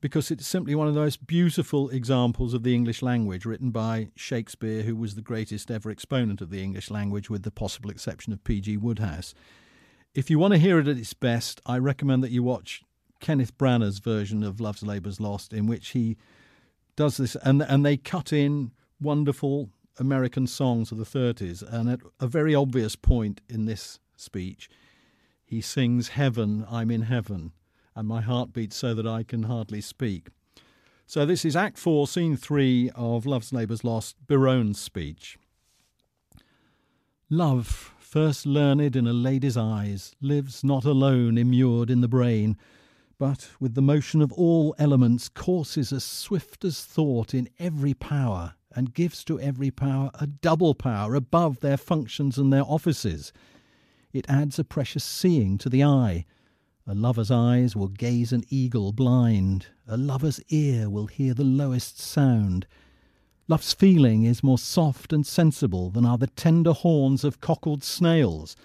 [0.00, 4.10] because it's simply one of the most beautiful examples of the English language written by
[4.14, 8.32] Shakespeare, who was the greatest ever exponent of the English language, with the possible exception
[8.32, 8.76] of P.G.
[8.76, 9.34] Wodehouse.
[10.14, 12.80] If you want to hear it at its best, I recommend that you watch
[13.18, 16.16] Kenneth Branagh's version of Love's Labour's Lost, in which he
[16.98, 22.00] does this, and and they cut in wonderful American songs of the 30s, and at
[22.18, 24.68] a very obvious point in this speech,
[25.44, 27.52] he sings "Heaven, I'm in heaven."
[27.98, 30.28] and my heart beats so that I can hardly speak.
[31.04, 35.36] So, this is Act 4, Scene 3 of Love's Labour's Lost, Biron's speech.
[37.28, 42.56] Love, first learned in a lady's eyes, lives not alone immured in the brain,
[43.18, 48.54] but with the motion of all elements courses as swift as thought in every power,
[48.74, 53.32] and gives to every power a double power above their functions and their offices.
[54.12, 56.24] It adds a precious seeing to the eye
[56.90, 62.00] a lover's eyes will gaze an eagle blind, a lover's ear will hear the lowest
[62.00, 62.66] sound.
[63.46, 68.56] Love's feeling is more soft and sensible than are the tender horns of cockled snails.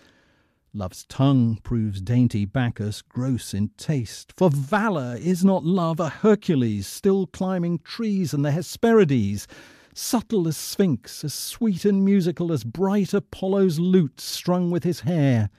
[0.76, 6.88] Love's tongue proves dainty Bacchus gross in taste, for valour is not love a Hercules
[6.88, 9.48] still climbing trees and the Hesperides,
[9.94, 15.52] subtle as Sphinx, as sweet and musical as bright Apollo's lute strung with his hair.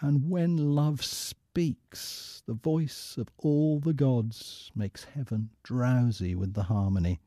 [0.00, 6.64] And when love speaks, the voice of all the gods makes heaven drowsy with the
[6.64, 7.20] harmony.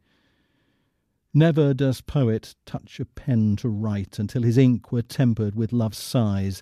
[1.34, 5.98] Never does poet touch a pen to write until his ink were tempered with love's
[5.98, 6.62] sighs.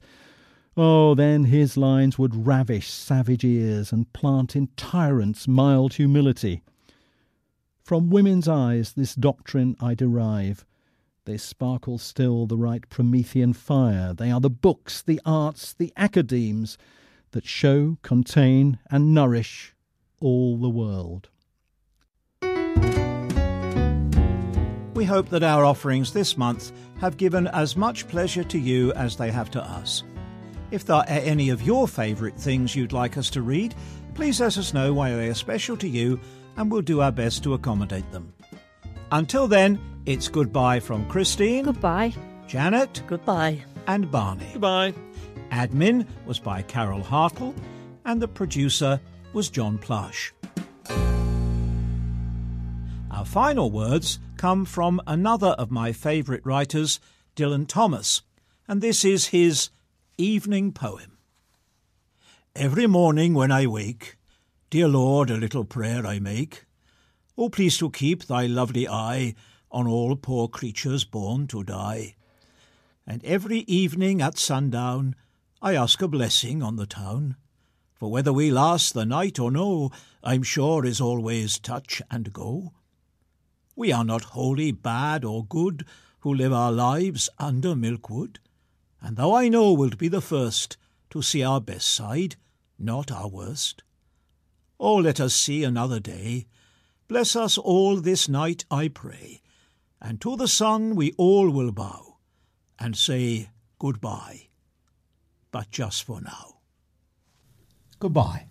[0.79, 6.61] Oh, then his lines would ravish savage ears and plant in tyrants mild humility.
[7.83, 10.65] From women's eyes this doctrine I derive.
[11.25, 14.13] They sparkle still the right Promethean fire.
[14.13, 16.77] They are the books, the arts, the academes
[17.31, 19.73] that show, contain, and nourish
[20.21, 21.29] all the world.
[24.93, 29.15] We hope that our offerings this month have given as much pleasure to you as
[29.15, 30.03] they have to us.
[30.69, 33.73] If there are any of your favourite things you'd like us to read,
[34.13, 36.19] please let us know why they are special to you
[36.57, 38.33] and we'll do our best to accommodate them.
[39.11, 41.65] Until then, it's goodbye from Christine.
[41.65, 42.13] Goodbye.
[42.47, 43.01] Janet.
[43.07, 43.63] Goodbye.
[43.87, 44.49] And Barney.
[44.53, 44.93] Goodbye.
[45.51, 47.55] Admin was by Carol Hartle,
[48.03, 48.99] and the producer
[49.31, 50.33] was John Plush.
[53.11, 56.99] Our final words come from another of my favourite writers,
[57.35, 58.21] Dylan Thomas,
[58.67, 59.69] and this is his
[60.19, 61.15] evening poem.
[62.55, 64.17] Every morning when I wake,
[64.71, 66.65] dear Lord, a little prayer I make.
[67.37, 69.35] Oh, please to keep thy lovely eye
[69.69, 72.15] on all poor creatures born to die.
[73.05, 75.15] And every evening at sundown,
[75.61, 77.35] I ask a blessing on the town.
[77.93, 79.91] For whether we last the night or no,
[80.23, 82.73] I'm sure is always touch and go.
[83.75, 85.85] We are not wholly bad or good
[86.21, 88.37] who live our lives under Milkwood,
[89.01, 90.77] and thou I know wilt be the first
[91.09, 92.35] to see our best side,
[92.77, 93.83] not our worst.
[94.79, 96.47] Oh, let us see another day,
[97.07, 99.41] Bless us all this night, I pray,
[100.01, 102.17] and to the sun we all will bow
[102.77, 103.49] and say
[103.79, 104.49] goodbye,
[105.51, 106.57] but just for now.
[107.99, 108.47] Goodbye.